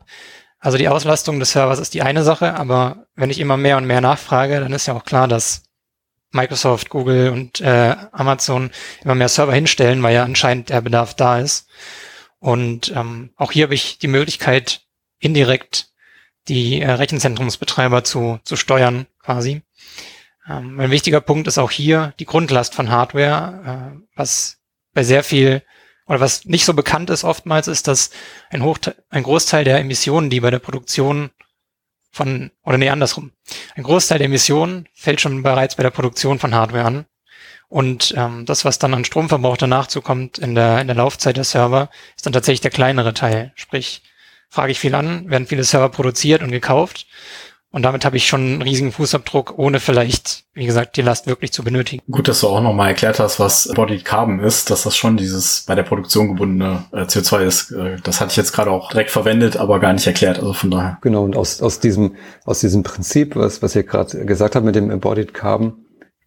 Also 0.60 0.78
die 0.78 0.88
Auslastung 0.88 1.40
des 1.40 1.52
Servers 1.52 1.80
ist 1.80 1.96
die 1.96 2.04
eine 2.04 2.24
Sache, 2.24 2.54
aber 2.54 3.08
wenn 3.16 3.32
ich 3.32 3.40
immer 3.40 3.58
mehr 3.58 3.78
und 3.78 3.88
mehr 3.88 4.02
nachfrage, 4.02 4.60
dann 4.60 4.74
ist 4.74 4.86
ja 4.86 4.94
auch 4.94 5.06
klar, 5.06 5.28
dass 5.28 5.64
Microsoft, 6.32 6.90
Google 6.90 7.32
und 7.32 7.60
äh, 7.62 7.96
Amazon 8.12 8.72
immer 9.04 9.16
mehr 9.16 9.30
Server 9.30 9.54
hinstellen, 9.54 10.02
weil 10.04 10.14
ja 10.14 10.24
anscheinend 10.24 10.70
der 10.70 10.82
Bedarf 10.82 11.16
da 11.16 11.40
ist. 11.40 11.68
Und 12.40 12.94
ähm, 12.96 13.32
auch 13.36 13.52
hier 13.52 13.64
habe 13.64 13.74
ich 13.74 13.98
die 13.98 14.08
Möglichkeit, 14.08 14.82
indirekt 15.20 15.90
die 16.48 16.82
äh, 16.82 16.92
Rechenzentrumsbetreiber 16.92 18.04
zu, 18.04 18.40
zu 18.44 18.56
steuern, 18.56 19.08
quasi. 19.20 19.62
Ähm, 20.48 20.80
ein 20.80 20.92
wichtiger 20.92 21.22
Punkt 21.22 21.48
ist 21.48 21.58
auch 21.58 21.72
hier 21.72 22.14
die 22.20 22.26
Grundlast 22.26 22.74
von 22.74 22.90
Hardware, 22.90 23.94
äh, 23.96 24.00
was 24.16 24.58
bei 24.94 25.04
sehr 25.04 25.24
viel 25.24 25.64
oder 26.08 26.20
was 26.20 26.46
nicht 26.46 26.66
so 26.66 26.74
bekannt 26.74 27.10
ist 27.10 27.24
oftmals, 27.24 27.68
ist, 27.68 27.88
dass 27.88 28.10
ein, 28.50 28.62
ein 29.10 29.24
Großteil 29.24 29.64
der 29.64 29.80
Emissionen, 29.80 30.30
die 30.30 30.42
bei 30.42 30.52
der 30.52 30.60
Produktion 30.60 31.30
von, 32.12 32.52
oder 32.64 32.78
nee, 32.78 32.90
andersrum, 32.90 33.32
ein 33.76 33.84
Großteil 33.84 34.18
der 34.18 34.26
Emissionen 34.26 34.90
fällt 34.94 35.22
schon 35.22 35.44
bereits 35.44 35.76
bei 35.76 35.84
der 35.84 35.92
Produktion 35.92 36.40
von 36.40 36.54
Hardware 36.54 36.86
an. 36.86 37.06
Und 37.70 38.14
ähm, 38.18 38.46
das, 38.46 38.66
was 38.66 38.80
dann 38.80 38.94
an 38.94 39.06
Stromverbrauch 39.06 39.56
danach 39.56 39.88
zukommt 39.88 40.38
in 40.38 40.56
der, 40.56 40.82
in 40.82 40.88
der 40.88 40.98
Laufzeit 40.98 41.38
der 41.38 41.46
Server, 41.46 41.90
ist 42.18 42.26
dann 42.26 42.34
tatsächlich 42.34 42.60
der 42.60 42.72
kleinere 42.72 43.14
Teil. 43.14 43.54
Sprich, 43.56 44.04
frage 44.50 44.74
ich 44.74 44.80
viel 44.80 44.94
an, 44.94 45.30
werden 45.30 45.48
viele 45.48 45.64
Server 45.64 45.88
produziert 45.88 46.44
und 46.44 46.52
gekauft 46.52 47.08
und 47.74 47.84
damit 47.84 48.04
habe 48.04 48.18
ich 48.18 48.28
schon 48.28 48.42
einen 48.42 48.62
riesigen 48.62 48.92
Fußabdruck, 48.92 49.58
ohne 49.58 49.80
vielleicht, 49.80 50.44
wie 50.54 50.66
gesagt, 50.66 50.98
die 50.98 51.02
Last 51.02 51.26
wirklich 51.26 51.54
zu 51.54 51.64
benötigen. 51.64 52.04
Gut, 52.12 52.28
dass 52.28 52.42
du 52.42 52.50
auch 52.50 52.62
nochmal 52.62 52.90
erklärt 52.90 53.20
hast, 53.20 53.40
was 53.40 53.70
Bodied 53.74 54.04
Carbon 54.04 54.42
ist, 54.42 54.70
dass 54.70 54.84
das 54.84 54.98
schon 54.98 55.16
dieses 55.16 55.64
bei 55.66 55.74
der 55.74 55.84
Produktion 55.84 56.28
gebundene 56.28 56.84
äh, 56.92 57.04
CO2 57.04 57.46
ist. 57.46 57.72
Äh, 57.72 57.96
das 58.04 58.20
hatte 58.20 58.32
ich 58.32 58.38
jetzt 58.38 58.52
gerade 58.52 58.72
auch 58.72 58.90
direkt 58.90 59.10
verwendet, 59.10 59.56
aber 59.56 59.80
gar 59.80 59.94
nicht 59.94 60.06
erklärt. 60.06 60.40
Also 60.40 60.52
von 60.52 60.70
daher. 60.70 60.98
Genau, 61.02 61.24
und 61.24 61.38
aus, 61.38 61.62
aus 61.62 61.80
diesem, 61.80 62.18
aus 62.44 62.60
diesem 62.60 62.84
Prinzip, 62.84 63.38
was, 63.38 63.62
was 63.62 63.74
ihr 63.74 63.84
gerade 63.84 64.26
gesagt 64.26 64.58
habt 64.58 64.66
mit 64.66 64.76
dem 64.76 64.92
Embodied 64.92 65.34
Carbon, 65.34 65.86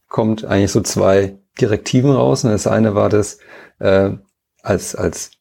kommt 0.08 0.46
eigentlich 0.46 0.72
so 0.72 0.80
zwei 0.80 1.38
Direktiven 1.60 2.10
raus. 2.10 2.44
Und 2.44 2.52
das 2.52 2.66
eine 2.66 2.94
war 2.94 3.10
das, 3.10 3.38
äh, 3.80 4.12
als, 4.62 4.94
als 4.94 5.32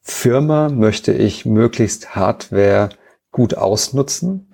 Firma 0.00 0.70
möchte 0.70 1.12
ich 1.12 1.44
möglichst 1.44 2.16
Hardware 2.16 2.88
gut 3.30 3.54
ausnutzen 3.54 4.47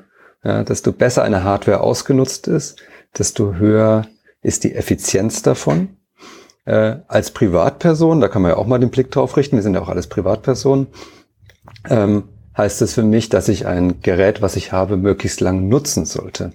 ja, 0.44 0.62
desto 0.62 0.92
besser 0.92 1.22
eine 1.22 1.42
Hardware 1.42 1.80
ausgenutzt 1.80 2.48
ist, 2.48 2.82
desto 3.16 3.54
höher 3.54 4.06
ist 4.42 4.64
die 4.64 4.74
Effizienz 4.74 5.42
davon. 5.42 5.96
Äh, 6.66 6.98
als 7.08 7.30
Privatperson, 7.30 8.20
da 8.20 8.28
kann 8.28 8.42
man 8.42 8.52
ja 8.52 8.56
auch 8.56 8.66
mal 8.66 8.78
den 8.78 8.90
Blick 8.90 9.10
drauf 9.10 9.36
richten, 9.36 9.56
wir 9.56 9.62
sind 9.62 9.74
ja 9.74 9.82
auch 9.82 9.88
alles 9.88 10.06
Privatpersonen, 10.06 10.86
ähm, 11.88 12.24
heißt 12.56 12.82
es 12.82 12.94
für 12.94 13.02
mich, 13.02 13.28
dass 13.28 13.48
ich 13.48 13.66
ein 13.66 14.00
Gerät, 14.00 14.42
was 14.42 14.56
ich 14.56 14.72
habe, 14.72 14.96
möglichst 14.96 15.40
lang 15.40 15.68
nutzen 15.68 16.04
sollte. 16.06 16.52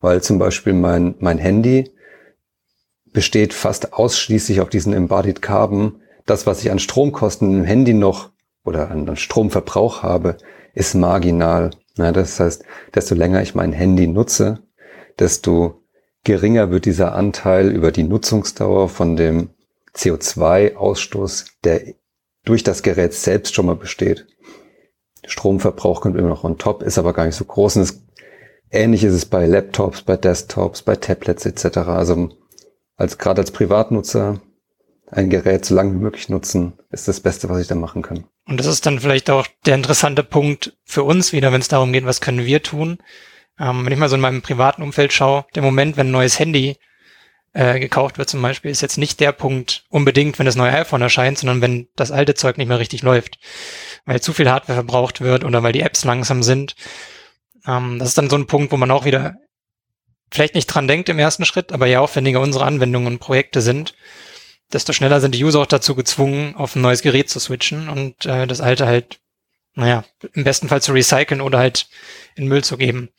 Weil 0.00 0.22
zum 0.22 0.38
Beispiel 0.38 0.72
mein, 0.72 1.14
mein 1.18 1.38
Handy 1.38 1.90
besteht 3.12 3.54
fast 3.54 3.92
ausschließlich 3.92 4.60
auf 4.60 4.68
diesen 4.68 4.92
Embodied 4.92 5.42
Carbon. 5.42 6.02
Das, 6.26 6.46
was 6.46 6.62
ich 6.62 6.70
an 6.70 6.78
Stromkosten 6.78 7.58
im 7.58 7.64
Handy 7.64 7.94
noch 7.94 8.30
oder 8.64 8.90
an 8.90 9.16
Stromverbrauch 9.16 10.02
habe, 10.02 10.36
ist 10.74 10.94
marginal. 10.94 11.70
Ja, 12.00 12.12
das 12.12 12.40
heißt, 12.40 12.64
desto 12.94 13.14
länger 13.14 13.42
ich 13.42 13.54
mein 13.54 13.72
Handy 13.72 14.06
nutze, 14.06 14.60
desto 15.18 15.82
geringer 16.24 16.70
wird 16.70 16.86
dieser 16.86 17.14
Anteil 17.14 17.70
über 17.70 17.92
die 17.92 18.04
Nutzungsdauer 18.04 18.88
von 18.88 19.16
dem 19.16 19.50
CO2-Ausstoß, 19.94 21.46
der 21.64 21.94
durch 22.44 22.62
das 22.62 22.82
Gerät 22.82 23.12
selbst 23.12 23.54
schon 23.54 23.66
mal 23.66 23.76
besteht. 23.76 24.26
Stromverbrauch 25.26 26.00
kommt 26.00 26.16
immer 26.16 26.30
noch 26.30 26.44
on 26.44 26.56
top, 26.56 26.82
ist 26.82 26.96
aber 26.98 27.12
gar 27.12 27.26
nicht 27.26 27.36
so 27.36 27.44
groß. 27.44 27.76
Und 27.76 27.82
es, 27.82 28.02
ähnlich 28.70 29.04
ist 29.04 29.12
es 29.12 29.26
bei 29.26 29.46
Laptops, 29.46 30.00
bei 30.02 30.16
Desktops, 30.16 30.82
bei 30.82 30.96
Tablets 30.96 31.44
etc. 31.44 31.78
Also 31.78 32.30
als 32.96 33.18
gerade 33.18 33.42
als 33.42 33.50
Privatnutzer 33.50 34.40
ein 35.10 35.30
Gerät 35.30 35.64
so 35.64 35.74
lange 35.74 35.92
wie 35.92 36.02
möglich 36.02 36.28
nutzen, 36.28 36.74
ist 36.90 37.08
das 37.08 37.20
Beste, 37.20 37.48
was 37.48 37.60
ich 37.60 37.66
da 37.66 37.74
machen 37.74 38.02
kann. 38.02 38.24
Und 38.46 38.58
das 38.58 38.66
ist 38.66 38.86
dann 38.86 39.00
vielleicht 39.00 39.30
auch 39.30 39.46
der 39.66 39.74
interessante 39.74 40.22
Punkt 40.22 40.76
für 40.84 41.04
uns 41.04 41.32
wieder, 41.32 41.52
wenn 41.52 41.60
es 41.60 41.68
darum 41.68 41.92
geht, 41.92 42.04
was 42.04 42.20
können 42.20 42.44
wir 42.44 42.62
tun. 42.62 42.98
Ähm, 43.58 43.84
wenn 43.84 43.92
ich 43.92 43.98
mal 43.98 44.08
so 44.08 44.16
in 44.16 44.20
meinem 44.20 44.42
privaten 44.42 44.82
Umfeld 44.82 45.12
schaue, 45.12 45.44
der 45.54 45.62
Moment, 45.62 45.96
wenn 45.96 46.08
ein 46.08 46.12
neues 46.12 46.38
Handy 46.38 46.76
äh, 47.52 47.80
gekauft 47.80 48.18
wird 48.18 48.28
zum 48.28 48.40
Beispiel, 48.42 48.70
ist 48.70 48.80
jetzt 48.80 48.98
nicht 48.98 49.20
der 49.20 49.32
Punkt 49.32 49.84
unbedingt, 49.88 50.38
wenn 50.38 50.46
das 50.46 50.56
neue 50.56 50.72
iPhone 50.72 51.02
erscheint, 51.02 51.38
sondern 51.38 51.60
wenn 51.60 51.88
das 51.96 52.12
alte 52.12 52.34
Zeug 52.34 52.58
nicht 52.58 52.68
mehr 52.68 52.78
richtig 52.78 53.02
läuft, 53.02 53.38
weil 54.04 54.20
zu 54.20 54.32
viel 54.32 54.50
Hardware 54.50 54.76
verbraucht 54.76 55.20
wird 55.20 55.44
oder 55.44 55.62
weil 55.62 55.72
die 55.72 55.82
Apps 55.82 56.04
langsam 56.04 56.42
sind. 56.42 56.76
Ähm, 57.66 57.98
das 57.98 58.08
ist 58.08 58.18
dann 58.18 58.30
so 58.30 58.36
ein 58.36 58.46
Punkt, 58.46 58.72
wo 58.72 58.76
man 58.76 58.90
auch 58.90 59.04
wieder 59.04 59.36
vielleicht 60.30 60.54
nicht 60.54 60.66
dran 60.66 60.86
denkt 60.86 61.08
im 61.08 61.18
ersten 61.18 61.44
Schritt, 61.44 61.72
aber 61.72 61.86
ja 61.86 62.00
aufwendiger 62.00 62.40
unsere 62.40 62.64
Anwendungen 62.64 63.14
und 63.14 63.18
Projekte 63.18 63.60
sind 63.60 63.94
desto 64.72 64.92
schneller 64.92 65.20
sind 65.20 65.34
die 65.34 65.44
User 65.44 65.60
auch 65.60 65.66
dazu 65.66 65.94
gezwungen, 65.94 66.54
auf 66.56 66.76
ein 66.76 66.82
neues 66.82 67.02
Gerät 67.02 67.28
zu 67.28 67.40
switchen 67.40 67.88
und 67.88 68.26
äh, 68.26 68.46
das 68.46 68.60
alte 68.60 68.86
halt, 68.86 69.20
naja, 69.74 70.04
im 70.32 70.44
besten 70.44 70.68
Fall 70.68 70.82
zu 70.82 70.92
recyceln 70.92 71.40
oder 71.40 71.58
halt 71.58 71.88
in 72.34 72.46
Müll 72.46 72.64
zu 72.64 72.76
geben. 72.76 73.10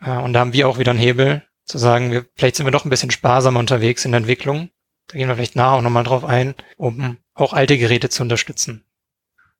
Äh, 0.00 0.10
und 0.18 0.32
da 0.32 0.40
haben 0.40 0.52
wir 0.52 0.68
auch 0.68 0.78
wieder 0.78 0.90
einen 0.90 1.00
Hebel, 1.00 1.42
zu 1.66 1.78
sagen, 1.78 2.12
wir, 2.12 2.26
vielleicht 2.36 2.56
sind 2.56 2.66
wir 2.66 2.70
doch 2.70 2.84
ein 2.84 2.90
bisschen 2.90 3.10
sparsamer 3.10 3.58
unterwegs 3.58 4.04
in 4.04 4.12
der 4.12 4.20
Entwicklung. 4.20 4.70
Da 5.08 5.18
gehen 5.18 5.28
wir 5.28 5.34
vielleicht 5.34 5.56
nachher 5.56 5.78
auch 5.78 5.82
nochmal 5.82 6.04
drauf 6.04 6.24
ein, 6.24 6.54
um 6.76 7.18
auch 7.34 7.52
alte 7.52 7.76
Geräte 7.76 8.08
zu 8.08 8.22
unterstützen. 8.22 8.84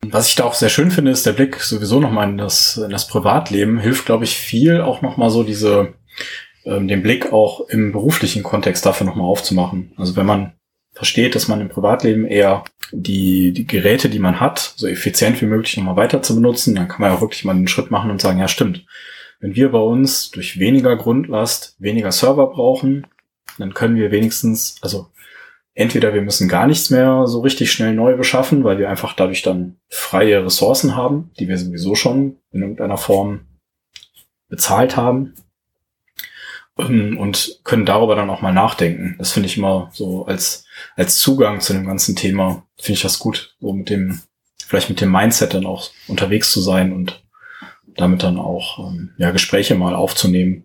Was 0.03 0.29
ich 0.29 0.35
da 0.35 0.45
auch 0.45 0.55
sehr 0.55 0.69
schön 0.69 0.91
finde, 0.91 1.11
ist 1.11 1.27
der 1.27 1.33
Blick 1.33 1.57
sowieso 1.61 2.01
nochmal 2.01 2.29
in 2.29 2.39
das, 2.39 2.77
in 2.77 2.91
das 2.91 3.07
Privatleben. 3.09 3.79
Hilft, 3.79 4.07
glaube 4.07 4.25
ich, 4.25 4.37
viel 4.37 4.81
auch 4.81 5.03
nochmal 5.03 5.31
so 5.31 5.43
diese, 5.43 5.95
ähm, 6.65 6.87
den 6.87 7.03
Blick 7.03 7.33
auch 7.33 7.61
im 7.69 7.93
beruflichen 7.93 8.43
Kontext 8.43 8.85
dafür 8.87 9.07
nochmal 9.07 9.27
aufzumachen. 9.27 9.93
Also 9.97 10.17
wenn 10.17 10.27
man 10.27 10.53
versteht, 10.97 11.35
dass 11.35 11.47
man 11.47 11.61
im 11.61 11.69
Privatleben 11.69 12.26
eher 12.26 12.65
die, 12.91 13.53
die 13.53 13.67
Geräte, 13.67 14.09
die 14.09 14.19
man 14.19 14.41
hat, 14.41 14.75
so 14.76 14.87
effizient 14.87 15.41
wie 15.43 15.47
möglich 15.47 15.76
nochmal 15.76 15.97
weiter 15.97 16.23
zu 16.23 16.35
benutzen, 16.35 16.75
dann 16.75 16.88
kann 16.88 17.03
man 17.03 17.12
ja 17.12 17.21
wirklich 17.21 17.45
mal 17.45 17.55
einen 17.55 17.69
Schritt 17.69 17.91
machen 17.91 18.11
und 18.11 18.21
sagen, 18.21 18.38
ja 18.38 18.49
stimmt, 18.49 18.87
wenn 19.38 19.55
wir 19.55 19.71
bei 19.71 19.79
uns 19.79 20.31
durch 20.31 20.59
weniger 20.59 20.97
Grundlast 20.97 21.76
weniger 21.79 22.12
Server 22.12 22.47
brauchen, 22.47 23.07
dann 23.59 23.75
können 23.75 23.97
wir 23.97 24.11
wenigstens, 24.11 24.76
also 24.81 25.09
entweder 25.75 26.15
wir 26.15 26.23
müssen 26.23 26.49
gar 26.49 26.67
nichts 26.67 26.88
mehr 26.88 27.26
so 27.26 27.41
richtig 27.41 27.71
schnell 27.71 27.93
neu 27.93 28.17
beschaffen, 28.17 28.65
weil 28.65 28.79
wir 28.79 28.88
einfach 28.88 29.12
dadurch 29.12 29.43
dann 29.43 29.76
freie 29.91 30.47
Ressourcen 30.47 30.97
haben, 30.97 31.31
die 31.38 31.49
wir 31.49 31.59
sowieso 31.59 31.95
schon 31.95 32.38
in 32.53 32.62
irgendeiner 32.62 32.97
Form 32.97 33.41
bezahlt 34.49 34.97
haben, 34.97 35.35
und 36.76 37.61
können 37.64 37.87
darüber 37.87 38.14
dann 38.16 38.30
auch 38.30 38.42
mal 38.42 38.52
nachdenken. 38.52 39.16
Das 39.18 39.33
finde 39.33 39.49
ich 39.49 39.56
immer 39.56 39.90
so 39.95 40.26
als, 40.26 40.64
als 40.95 41.16
Zugang 41.18 41.61
zu 41.61 41.73
dem 41.73 41.87
ganzen 41.87 42.16
Thema, 42.16 42.66
finde 42.76 42.97
ich 42.97 43.02
das 43.02 43.18
gut, 43.18 43.54
so 43.61 43.73
mit 43.73 43.88
dem, 43.88 44.21
vielleicht 44.59 44.90
mit 44.90 45.00
dem 45.00 45.11
Mindset 45.11 45.54
dann 45.54 45.66
auch 45.66 45.90
unterwegs 46.06 46.52
zu 46.52 46.61
sein 46.61 46.92
und 46.92 47.23
damit 47.97 48.23
dann 48.23 48.38
auch 48.38 48.90
ähm, 48.90 49.14
ja, 49.16 49.30
Gespräche 49.30 49.75
mal 49.75 49.95
aufzunehmen. 49.95 50.64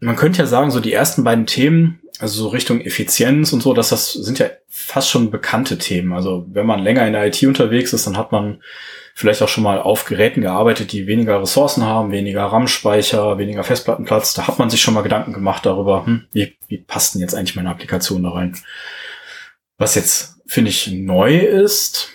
Man 0.00 0.16
könnte 0.16 0.38
ja 0.38 0.46
sagen, 0.46 0.70
so 0.70 0.80
die 0.80 0.92
ersten 0.92 1.24
beiden 1.24 1.46
Themen, 1.46 2.00
also 2.18 2.42
so 2.42 2.48
Richtung 2.48 2.80
Effizienz 2.80 3.52
und 3.52 3.62
so, 3.62 3.74
dass 3.74 3.90
das 3.90 4.12
sind 4.12 4.38
ja 4.38 4.46
fast 4.68 5.10
schon 5.10 5.30
bekannte 5.30 5.78
Themen. 5.78 6.12
Also 6.12 6.46
wenn 6.50 6.66
man 6.66 6.82
länger 6.82 7.06
in 7.06 7.12
der 7.12 7.26
IT 7.26 7.42
unterwegs 7.44 7.92
ist, 7.92 8.06
dann 8.06 8.16
hat 8.16 8.32
man 8.32 8.62
vielleicht 9.14 9.42
auch 9.42 9.48
schon 9.48 9.64
mal 9.64 9.78
auf 9.78 10.06
Geräten 10.06 10.40
gearbeitet, 10.40 10.92
die 10.92 11.06
weniger 11.06 11.40
Ressourcen 11.40 11.84
haben, 11.84 12.12
weniger 12.12 12.44
RAM-Speicher, 12.44 13.38
weniger 13.38 13.64
Festplattenplatz. 13.64 14.34
Da 14.34 14.46
hat 14.46 14.58
man 14.58 14.70
sich 14.70 14.80
schon 14.80 14.94
mal 14.94 15.02
Gedanken 15.02 15.32
gemacht 15.32 15.66
darüber, 15.66 16.06
hm, 16.06 16.26
wie, 16.32 16.56
wie 16.68 16.78
passt 16.78 17.14
denn 17.14 17.20
jetzt 17.20 17.34
eigentlich 17.34 17.56
meine 17.56 17.70
Applikation 17.70 18.22
da 18.22 18.30
rein? 18.30 18.56
Was 19.76 19.94
jetzt, 19.94 20.36
finde 20.46 20.70
ich, 20.70 20.90
neu 20.92 21.38
ist, 21.38 22.10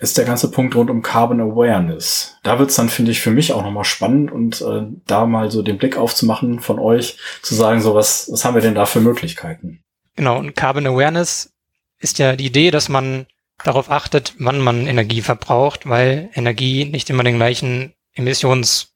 ist 0.00 0.16
der 0.16 0.24
ganze 0.24 0.50
Punkt 0.50 0.74
rund 0.74 0.88
um 0.88 1.02
Carbon 1.02 1.40
Awareness. 1.40 2.38
Da 2.42 2.58
wird's 2.58 2.74
dann, 2.74 2.88
finde 2.88 3.12
ich, 3.12 3.20
für 3.20 3.30
mich 3.30 3.52
auch 3.52 3.62
nochmal 3.62 3.84
spannend 3.84 4.32
und 4.32 4.62
äh, 4.62 4.86
da 5.06 5.26
mal 5.26 5.50
so 5.50 5.60
den 5.60 5.76
Blick 5.76 5.98
aufzumachen 5.98 6.58
von 6.58 6.78
euch, 6.78 7.18
zu 7.42 7.54
sagen, 7.54 7.82
so 7.82 7.94
was, 7.94 8.30
was 8.32 8.44
haben 8.44 8.54
wir 8.54 8.62
denn 8.62 8.74
da 8.74 8.86
für 8.86 9.00
Möglichkeiten? 9.00 9.82
Genau, 10.16 10.38
und 10.38 10.56
Carbon 10.56 10.86
Awareness 10.86 11.52
ist 11.98 12.18
ja 12.18 12.34
die 12.34 12.46
Idee, 12.46 12.70
dass 12.70 12.88
man 12.88 13.26
darauf 13.62 13.90
achtet, 13.90 14.34
wann 14.38 14.58
man 14.58 14.86
Energie 14.86 15.20
verbraucht, 15.20 15.86
weil 15.86 16.30
Energie 16.32 16.86
nicht 16.86 17.10
immer 17.10 17.22
den 17.22 17.36
gleichen 17.36 17.92
Emissions, 18.14 18.94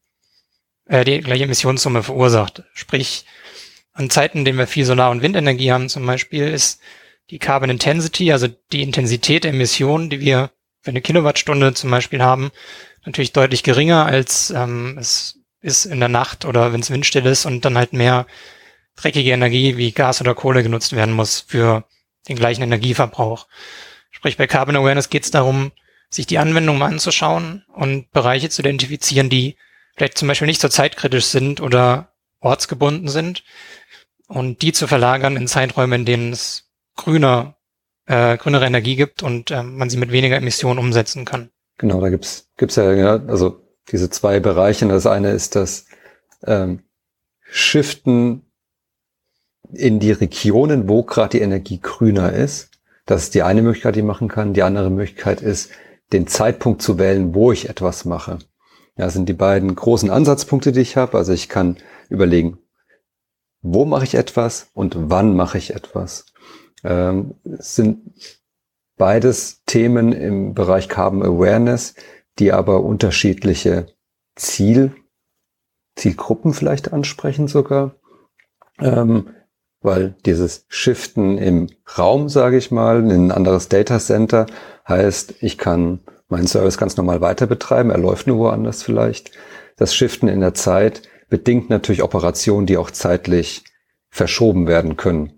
äh, 0.86 1.04
die 1.04 1.20
gleiche 1.20 1.44
Emissionssumme 1.44 2.02
verursacht. 2.02 2.62
Sprich, 2.72 3.26
an 3.92 4.08
Zeiten, 4.08 4.38
in 4.38 4.44
denen 4.46 4.58
wir 4.58 4.66
viel 4.66 4.86
Solar- 4.86 5.10
und 5.10 5.20
Windenergie 5.20 5.70
haben 5.70 5.90
zum 5.90 6.06
Beispiel, 6.06 6.48
ist 6.48 6.80
die 7.28 7.38
Carbon 7.38 7.68
Intensity, 7.68 8.32
also 8.32 8.48
die 8.72 8.82
Intensität 8.82 9.44
der 9.44 9.52
Emissionen, 9.52 10.08
die 10.08 10.20
wir 10.20 10.50
für 10.84 10.90
eine 10.90 11.00
Kilowattstunde 11.00 11.72
zum 11.72 11.90
Beispiel 11.90 12.22
haben, 12.22 12.50
natürlich 13.06 13.32
deutlich 13.32 13.62
geringer 13.62 14.04
als 14.04 14.50
ähm, 14.50 14.98
es 14.98 15.38
ist 15.62 15.86
in 15.86 15.98
der 15.98 16.10
Nacht 16.10 16.44
oder 16.44 16.74
wenn 16.74 16.80
es 16.80 16.90
windstill 16.90 17.24
ist 17.24 17.46
und 17.46 17.64
dann 17.64 17.78
halt 17.78 17.94
mehr 17.94 18.26
dreckige 18.94 19.30
Energie 19.30 19.78
wie 19.78 19.92
Gas 19.92 20.20
oder 20.20 20.34
Kohle 20.34 20.62
genutzt 20.62 20.94
werden 20.94 21.14
muss 21.14 21.40
für 21.40 21.84
den 22.28 22.36
gleichen 22.36 22.62
Energieverbrauch. 22.62 23.48
Sprich, 24.10 24.36
bei 24.36 24.46
Carbon 24.46 24.76
Awareness 24.76 25.08
geht 25.08 25.24
es 25.24 25.30
darum, 25.30 25.72
sich 26.10 26.26
die 26.26 26.38
Anwendung 26.38 26.76
mal 26.76 26.86
anzuschauen 26.86 27.64
und 27.72 28.10
Bereiche 28.12 28.50
zu 28.50 28.60
identifizieren, 28.60 29.30
die 29.30 29.56
vielleicht 29.96 30.18
zum 30.18 30.28
Beispiel 30.28 30.46
nicht 30.46 30.60
so 30.60 30.68
zeitkritisch 30.68 31.24
sind 31.24 31.62
oder 31.62 32.12
ortsgebunden 32.40 33.08
sind 33.08 33.42
und 34.28 34.60
die 34.60 34.72
zu 34.72 34.86
verlagern 34.86 35.36
in 35.36 35.48
Zeiträume, 35.48 35.96
in 35.96 36.04
denen 36.04 36.32
es 36.34 36.68
grüner, 36.94 37.56
äh, 38.06 38.36
grünere 38.36 38.66
Energie 38.66 38.96
gibt 38.96 39.22
und 39.22 39.50
äh, 39.50 39.62
man 39.62 39.90
sie 39.90 39.96
mit 39.96 40.12
weniger 40.12 40.36
Emissionen 40.36 40.78
umsetzen 40.78 41.24
kann. 41.24 41.50
Genau, 41.78 42.00
da 42.00 42.10
gibt's 42.10 42.48
gibt's 42.56 42.76
ja, 42.76 42.92
ja 42.92 43.20
also 43.26 43.60
diese 43.90 44.10
zwei 44.10 44.40
Bereiche. 44.40 44.86
Das 44.86 45.06
eine 45.06 45.30
ist 45.30 45.56
das 45.56 45.86
ähm, 46.46 46.80
Shiften 47.40 48.42
in 49.72 49.98
die 49.98 50.12
Regionen, 50.12 50.88
wo 50.88 51.02
gerade 51.02 51.38
die 51.38 51.42
Energie 51.42 51.80
grüner 51.80 52.32
ist. 52.32 52.70
Das 53.06 53.24
ist 53.24 53.34
die 53.34 53.42
eine 53.42 53.62
Möglichkeit, 53.62 53.96
die 53.96 54.00
ich 54.00 54.06
machen 54.06 54.28
kann. 54.28 54.54
Die 54.54 54.62
andere 54.62 54.90
Möglichkeit 54.90 55.40
ist, 55.40 55.70
den 56.12 56.26
Zeitpunkt 56.26 56.80
zu 56.80 56.98
wählen, 56.98 57.34
wo 57.34 57.52
ich 57.52 57.68
etwas 57.68 58.04
mache. 58.04 58.38
Ja, 58.96 59.06
das 59.06 59.14
sind 59.14 59.28
die 59.28 59.34
beiden 59.34 59.74
großen 59.74 60.10
Ansatzpunkte, 60.10 60.72
die 60.72 60.80
ich 60.80 60.96
habe. 60.96 61.18
Also 61.18 61.32
ich 61.32 61.48
kann 61.48 61.76
überlegen, 62.08 62.58
wo 63.60 63.84
mache 63.84 64.04
ich 64.04 64.14
etwas 64.14 64.68
und 64.74 64.94
wann 65.10 65.34
mache 65.34 65.58
ich 65.58 65.74
etwas. 65.74 66.26
Ähm, 66.84 67.34
sind 67.44 68.12
beides 68.96 69.64
Themen 69.64 70.12
im 70.12 70.54
Bereich 70.54 70.88
Carbon 70.88 71.22
Awareness, 71.22 71.94
die 72.38 72.52
aber 72.52 72.82
unterschiedliche 72.82 73.86
Ziel, 74.36 74.94
Zielgruppen 75.96 76.52
vielleicht 76.52 76.92
ansprechen 76.92 77.48
sogar. 77.48 77.94
Ähm, 78.80 79.30
weil 79.80 80.14
dieses 80.24 80.64
Shiften 80.68 81.36
im 81.36 81.68
Raum, 81.98 82.28
sage 82.30 82.56
ich 82.56 82.70
mal, 82.70 83.00
in 83.00 83.26
ein 83.26 83.32
anderes 83.32 83.68
Data 83.68 83.98
Center 83.98 84.46
heißt, 84.88 85.34
ich 85.40 85.58
kann 85.58 86.00
meinen 86.28 86.46
Service 86.46 86.78
ganz 86.78 86.96
normal 86.96 87.20
weiter 87.20 87.46
betreiben, 87.46 87.90
er 87.90 87.98
läuft 87.98 88.26
nur 88.26 88.38
woanders 88.38 88.82
vielleicht. 88.82 89.32
Das 89.76 89.94
Shiften 89.94 90.26
in 90.26 90.40
der 90.40 90.54
Zeit 90.54 91.02
bedingt 91.28 91.68
natürlich 91.68 92.02
Operationen, 92.02 92.66
die 92.66 92.78
auch 92.78 92.90
zeitlich 92.90 93.64
verschoben 94.08 94.66
werden 94.66 94.96
können. 94.96 95.33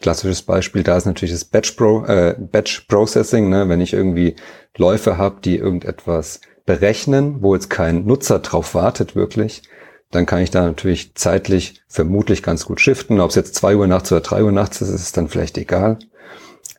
Klassisches 0.00 0.42
Beispiel 0.42 0.82
da 0.82 0.96
ist 0.96 1.04
natürlich 1.04 1.34
das 1.34 1.44
Batch, 1.44 1.72
Pro, 1.72 2.04
äh, 2.06 2.34
Batch 2.38 2.86
Processing, 2.88 3.50
ne? 3.50 3.68
wenn 3.68 3.80
ich 3.80 3.92
irgendwie 3.92 4.34
Läufe 4.76 5.18
habe, 5.18 5.40
die 5.42 5.56
irgendetwas 5.56 6.40
berechnen, 6.64 7.42
wo 7.42 7.54
jetzt 7.54 7.68
kein 7.68 8.06
Nutzer 8.06 8.38
drauf 8.38 8.74
wartet 8.74 9.14
wirklich, 9.14 9.62
dann 10.10 10.26
kann 10.26 10.40
ich 10.40 10.50
da 10.50 10.62
natürlich 10.62 11.14
zeitlich 11.14 11.82
vermutlich 11.88 12.42
ganz 12.42 12.64
gut 12.64 12.80
shiften. 12.80 13.20
Ob 13.20 13.30
es 13.30 13.36
jetzt 13.36 13.54
zwei 13.54 13.76
Uhr 13.76 13.86
nachts 13.86 14.10
oder 14.10 14.22
drei 14.22 14.42
Uhr 14.42 14.52
nachts 14.52 14.80
ist, 14.80 14.88
ist 14.88 15.16
dann 15.16 15.28
vielleicht 15.28 15.58
egal. 15.58 15.98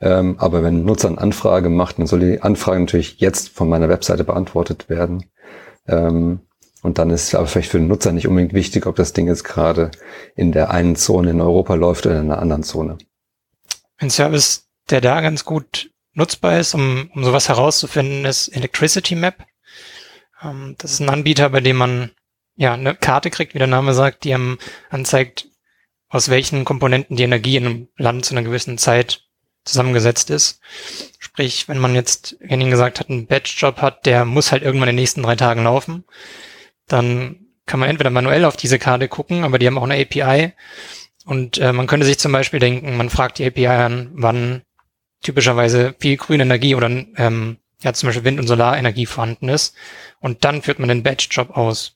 Ähm, 0.01 0.35
aber 0.39 0.63
wenn 0.63 0.77
ein 0.77 0.85
Nutzer 0.85 1.09
eine 1.09 1.19
Anfrage 1.19 1.69
macht, 1.69 1.99
dann 1.99 2.07
soll 2.07 2.19
die 2.19 2.41
Anfrage 2.41 2.79
natürlich 2.79 3.19
jetzt 3.19 3.49
von 3.49 3.69
meiner 3.69 3.87
Webseite 3.87 4.23
beantwortet 4.23 4.89
werden. 4.89 5.25
Ähm, 5.87 6.39
und 6.81 6.97
dann 6.97 7.11
ist 7.11 7.27
es 7.27 7.35
aber 7.35 7.47
vielleicht 7.47 7.69
für 7.69 7.77
den 7.77 7.87
Nutzer 7.87 8.11
nicht 8.11 8.27
unbedingt 8.27 8.53
wichtig, 8.53 8.87
ob 8.87 8.95
das 8.95 9.13
Ding 9.13 9.27
jetzt 9.27 9.43
gerade 9.43 9.91
in 10.35 10.51
der 10.51 10.71
einen 10.71 10.95
Zone 10.95 11.29
in 11.29 11.41
Europa 11.41 11.75
läuft 11.75 12.07
oder 12.07 12.19
in 12.19 12.31
einer 12.31 12.39
anderen 12.39 12.63
Zone. 12.63 12.97
Ein 14.01 14.09
Service, 14.09 14.67
der 14.89 14.99
da 14.99 15.21
ganz 15.21 15.45
gut 15.45 15.91
nutzbar 16.13 16.59
ist, 16.59 16.73
um, 16.73 17.11
um 17.13 17.23
sowas 17.23 17.49
herauszufinden, 17.49 18.25
ist 18.25 18.47
Electricity 18.47 19.13
Map. 19.13 19.45
Ähm, 20.41 20.75
das 20.79 20.93
ist 20.93 21.01
ein 21.01 21.09
Anbieter, 21.09 21.49
bei 21.51 21.59
dem 21.59 21.77
man 21.77 22.09
ja, 22.55 22.73
eine 22.73 22.95
Karte 22.95 23.29
kriegt, 23.29 23.53
wie 23.53 23.59
der 23.59 23.67
Name 23.67 23.93
sagt, 23.93 24.23
die 24.23 24.33
einem 24.33 24.57
anzeigt, 24.89 25.49
aus 26.09 26.29
welchen 26.29 26.65
Komponenten 26.65 27.15
die 27.15 27.23
Energie 27.23 27.57
in 27.57 27.65
einem 27.65 27.87
Land 27.95 28.25
zu 28.25 28.33
einer 28.33 28.41
gewissen 28.41 28.79
Zeit 28.79 29.23
zusammengesetzt 29.65 30.31
ist. 30.31 30.61
Sprich, 31.19 31.67
wenn 31.67 31.77
man 31.77 31.93
jetzt, 31.93 32.37
wie 32.39 32.49
Henning 32.49 32.71
gesagt 32.71 32.99
hat, 32.99 33.11
einen 33.11 33.27
Batch-Job 33.27 33.77
hat, 33.81 34.07
der 34.07 34.25
muss 34.25 34.51
halt 34.51 34.63
irgendwann 34.63 34.89
in 34.89 34.95
den 34.95 35.01
nächsten 35.01 35.21
drei 35.21 35.35
Tagen 35.35 35.63
laufen, 35.63 36.05
dann 36.87 37.45
kann 37.67 37.79
man 37.79 37.87
entweder 37.87 38.09
manuell 38.09 38.45
auf 38.45 38.57
diese 38.57 38.79
Karte 38.79 39.07
gucken, 39.07 39.43
aber 39.43 39.59
die 39.59 39.67
haben 39.67 39.77
auch 39.77 39.83
eine 39.83 40.01
API. 40.01 40.53
Und 41.25 41.57
äh, 41.57 41.71
man 41.73 41.87
könnte 41.87 42.05
sich 42.05 42.19
zum 42.19 42.31
Beispiel 42.31 42.59
denken, 42.59 42.97
man 42.97 43.09
fragt 43.09 43.39
die 43.39 43.45
API 43.45 43.67
an, 43.67 44.09
wann 44.13 44.63
typischerweise 45.21 45.95
viel 45.99 46.17
grüne 46.17 46.43
Energie 46.43 46.75
oder 46.75 46.89
ähm, 46.89 47.57
ja 47.81 47.93
zum 47.93 48.07
Beispiel 48.07 48.23
Wind- 48.23 48.39
und 48.39 48.47
Solarenergie 48.47 49.05
vorhanden 49.05 49.49
ist. 49.49 49.75
Und 50.19 50.43
dann 50.43 50.61
führt 50.61 50.79
man 50.79 50.89
den 50.89 51.03
Batch-Job 51.03 51.51
aus. 51.51 51.95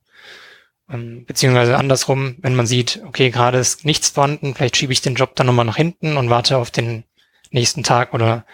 Ähm, 0.89 1.25
beziehungsweise 1.25 1.77
andersrum, 1.77 2.35
wenn 2.39 2.55
man 2.55 2.67
sieht, 2.67 3.01
okay, 3.05 3.31
gerade 3.31 3.57
ist 3.57 3.85
nichts 3.85 4.09
vorhanden, 4.09 4.53
vielleicht 4.53 4.77
schiebe 4.77 4.93
ich 4.93 5.01
den 5.01 5.15
Job 5.15 5.35
dann 5.35 5.47
nochmal 5.47 5.65
nach 5.65 5.77
hinten 5.77 6.17
und 6.17 6.29
warte 6.29 6.57
auf 6.57 6.69
den 6.69 7.03
nächsten 7.49 7.83
Tag 7.83 8.13
oder 8.13 8.45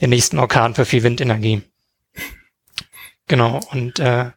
den 0.00 0.10
nächsten 0.10 0.38
Orkan 0.38 0.74
für 0.74 0.84
viel 0.84 1.02
Windenergie. 1.02 1.62
Genau, 3.26 3.60
und 3.70 3.98
äh, 3.98 4.30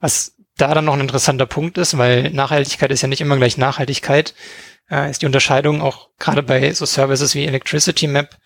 was 0.00 0.33
da 0.56 0.72
dann 0.74 0.84
noch 0.84 0.94
ein 0.94 1.00
interessanter 1.00 1.46
Punkt 1.46 1.78
ist, 1.78 1.98
weil 1.98 2.30
Nachhaltigkeit 2.30 2.90
ist 2.90 3.02
ja 3.02 3.08
nicht 3.08 3.20
immer 3.20 3.36
gleich 3.36 3.56
Nachhaltigkeit, 3.56 4.34
äh, 4.90 5.10
ist 5.10 5.22
die 5.22 5.26
Unterscheidung 5.26 5.80
auch 5.82 6.10
gerade 6.18 6.42
bei 6.42 6.72
so 6.72 6.86
Services 6.86 7.34
wie 7.34 7.44
Electricity 7.44 8.06
Map 8.06 8.36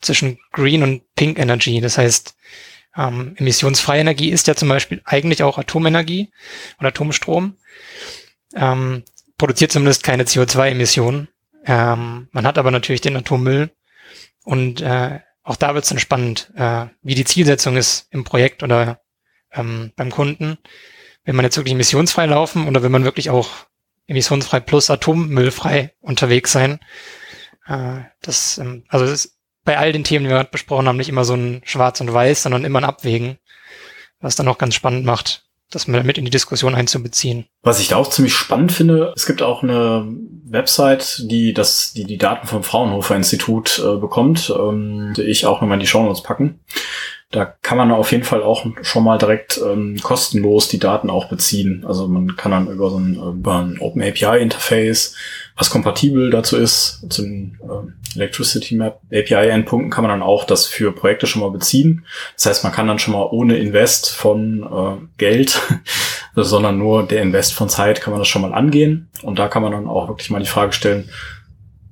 zwischen 0.00 0.38
Green 0.52 0.82
und 0.82 1.02
Pink 1.14 1.38
Energy. 1.38 1.80
Das 1.80 1.98
heißt, 1.98 2.34
ähm, 2.96 3.34
emissionsfreie 3.36 4.00
Energie 4.00 4.30
ist 4.30 4.46
ja 4.46 4.54
zum 4.54 4.68
Beispiel 4.68 5.00
eigentlich 5.04 5.42
auch 5.42 5.58
Atomenergie 5.58 6.30
oder 6.78 6.88
Atomstrom. 6.88 7.56
Ähm, 8.54 9.04
produziert 9.38 9.72
zumindest 9.72 10.02
keine 10.02 10.24
CO2-Emissionen. 10.24 11.28
Ähm, 11.64 12.28
man 12.32 12.46
hat 12.46 12.58
aber 12.58 12.70
natürlich 12.70 13.00
den 13.00 13.16
Atommüll. 13.16 13.70
Und 14.44 14.80
äh, 14.80 15.20
auch 15.42 15.56
da 15.56 15.74
wird 15.74 15.84
es 15.84 15.90
dann 15.90 15.98
spannend, 15.98 16.50
äh, 16.56 16.86
wie 17.02 17.14
die 17.14 17.24
Zielsetzung 17.24 17.76
ist 17.76 18.06
im 18.10 18.24
Projekt 18.24 18.62
oder 18.62 19.00
ähm, 19.52 19.92
beim 19.96 20.10
Kunden. 20.10 20.58
Will 21.24 21.34
man 21.34 21.44
jetzt 21.44 21.56
wirklich 21.56 21.74
emissionsfrei 21.74 22.26
laufen 22.26 22.66
oder 22.66 22.82
will 22.82 22.90
man 22.90 23.04
wirklich 23.04 23.30
auch 23.30 23.50
emissionsfrei 24.06 24.60
plus 24.60 24.90
atommüllfrei 24.90 25.92
unterwegs 26.00 26.52
sein? 26.52 26.80
Äh, 27.66 28.00
das, 28.22 28.58
ähm, 28.58 28.84
also 28.88 29.04
das 29.04 29.26
ist 29.26 29.36
bei 29.64 29.78
all 29.78 29.92
den 29.92 30.04
Themen, 30.04 30.24
die 30.24 30.30
wir 30.30 30.36
gerade 30.36 30.50
besprochen 30.50 30.88
haben, 30.88 30.96
nicht 30.96 31.08
immer 31.08 31.24
so 31.24 31.34
ein 31.34 31.62
Schwarz 31.64 32.00
und 32.00 32.12
Weiß, 32.12 32.42
sondern 32.42 32.64
immer 32.64 32.80
ein 32.80 32.84
Abwägen, 32.84 33.38
was 34.20 34.36
dann 34.36 34.48
auch 34.48 34.58
ganz 34.58 34.74
spannend 34.74 35.04
macht, 35.04 35.44
das 35.70 35.86
mal 35.86 36.02
mit 36.02 36.18
in 36.18 36.24
die 36.24 36.30
Diskussion 36.30 36.74
einzubeziehen. 36.74 37.46
Was 37.62 37.78
ich 37.78 37.88
da 37.88 37.96
auch 37.96 38.10
ziemlich 38.10 38.34
spannend 38.34 38.72
finde, 38.72 39.12
es 39.14 39.26
gibt 39.26 39.42
auch 39.42 39.62
eine 39.62 40.06
Website, 40.44 41.30
die 41.30 41.52
das, 41.52 41.92
die 41.92 42.04
die 42.04 42.18
Daten 42.18 42.46
vom 42.46 42.64
Fraunhofer 42.64 43.14
Institut 43.14 43.78
äh, 43.78 43.96
bekommt, 43.96 44.52
ähm, 44.56 45.12
die 45.16 45.22
ich 45.22 45.46
auch 45.46 45.60
nochmal 45.60 45.76
in 45.76 45.80
die 45.80 45.86
Show 45.86 46.02
Notes 46.02 46.22
packen. 46.22 46.60
Da 47.32 47.44
kann 47.44 47.78
man 47.78 47.92
auf 47.92 48.10
jeden 48.10 48.24
Fall 48.24 48.42
auch 48.42 48.66
schon 48.82 49.04
mal 49.04 49.16
direkt 49.16 49.60
ähm, 49.64 50.00
kostenlos 50.02 50.66
die 50.66 50.80
Daten 50.80 51.10
auch 51.10 51.28
beziehen. 51.28 51.84
Also 51.86 52.08
man 52.08 52.34
kann 52.36 52.50
dann 52.50 52.66
über 52.66 52.90
so 52.90 52.98
ein, 52.98 53.14
über 53.14 53.60
ein 53.60 53.78
Open 53.78 54.02
API 54.02 54.42
Interface, 54.42 55.14
was 55.56 55.70
kompatibel 55.70 56.30
dazu 56.30 56.56
ist, 56.56 57.06
zu 57.08 57.22
den 57.22 57.56
äh, 57.62 58.16
Electricity 58.16 58.74
Map 58.74 59.00
API 59.12 59.48
Endpunkten 59.48 59.90
kann 59.90 60.02
man 60.02 60.10
dann 60.10 60.22
auch 60.22 60.42
das 60.44 60.66
für 60.66 60.92
Projekte 60.92 61.28
schon 61.28 61.42
mal 61.42 61.52
beziehen. 61.52 62.04
Das 62.34 62.46
heißt, 62.46 62.64
man 62.64 62.72
kann 62.72 62.88
dann 62.88 62.98
schon 62.98 63.14
mal 63.14 63.28
ohne 63.30 63.58
Invest 63.58 64.10
von 64.10 64.64
äh, 64.64 65.06
Geld, 65.16 65.60
sondern 66.34 66.78
nur 66.78 67.06
der 67.06 67.22
Invest 67.22 67.54
von 67.54 67.68
Zeit 67.68 68.00
kann 68.00 68.12
man 68.12 68.20
das 68.20 68.28
schon 68.28 68.42
mal 68.42 68.54
angehen. 68.54 69.08
Und 69.22 69.38
da 69.38 69.46
kann 69.46 69.62
man 69.62 69.70
dann 69.70 69.86
auch 69.86 70.08
wirklich 70.08 70.30
mal 70.30 70.40
die 70.40 70.46
Frage 70.46 70.72
stellen, 70.72 71.08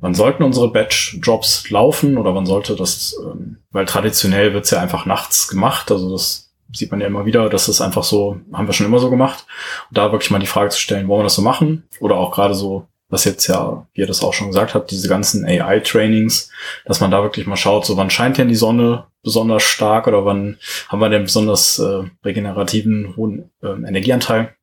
wann 0.01 0.15
sollten 0.15 0.43
unsere 0.43 0.71
Batch-Jobs 0.71 1.71
laufen 1.71 2.19
oder 2.19 2.35
wann 2.35 2.47
sollte 2.47 2.77
das, 2.77 3.17
ähm, 3.25 3.59
weil 3.71 3.87
traditionell 3.87 4.55
wird's 4.55 4.71
ja 4.71 4.81
einfach 4.81 5.07
nachts 5.07 5.49
gemacht, 5.49 5.91
also 5.91 6.11
das 6.13 6.49
sieht 6.73 6.91
man 6.91 7.01
ja 7.01 7.07
immer 7.07 7.25
wieder, 7.25 7.49
dass 7.49 7.67
das 7.67 7.81
einfach 7.81 8.05
so, 8.05 8.41
haben 8.53 8.67
wir 8.67 8.75
schon 8.75 8.87
immer 8.87 8.99
so 8.99 9.11
gemacht. 9.11 9.47
Und 9.89 9.97
da 9.97 10.13
wirklich 10.13 10.31
mal 10.31 10.39
die 10.39 10.47
Frage 10.47 10.71
zu 10.71 10.79
stellen, 10.79 11.09
wollen 11.09 11.21
wir 11.21 11.25
das 11.25 11.35
so 11.35 11.43
machen? 11.43 11.85
Oder 12.01 12.17
auch 12.17 12.31
gerade 12.31 12.55
so, 12.55 12.87
was 13.09 13.25
jetzt 13.25 13.47
ja, 13.47 13.87
wie 13.95 14.03
ihr 14.03 14.07
das 14.07 14.23
auch 14.23 14.35
schon 14.35 14.49
gesagt 14.49 14.75
habt, 14.75 14.91
diese 14.91 15.09
ganzen 15.09 15.47
AI-Trainings, 15.47 16.51
dass 16.85 17.01
man 17.01 17.11
da 17.11 17.23
wirklich 17.23 17.47
mal 17.47 17.57
schaut, 17.57 17.87
so 17.87 17.97
wann 17.97 18.11
scheint 18.11 18.37
denn 18.37 18.49
die 18.49 18.55
Sonne 18.55 19.07
besonders 19.23 19.63
stark 19.63 20.07
oder 20.07 20.25
wann 20.25 20.59
haben 20.89 21.01
wir 21.01 21.09
denn 21.09 21.25
besonders 21.25 21.79
äh, 21.79 22.03
regenerativen 22.25 23.17
hohen 23.17 23.51
äh, 23.63 23.69
Energieanteil 23.69 24.55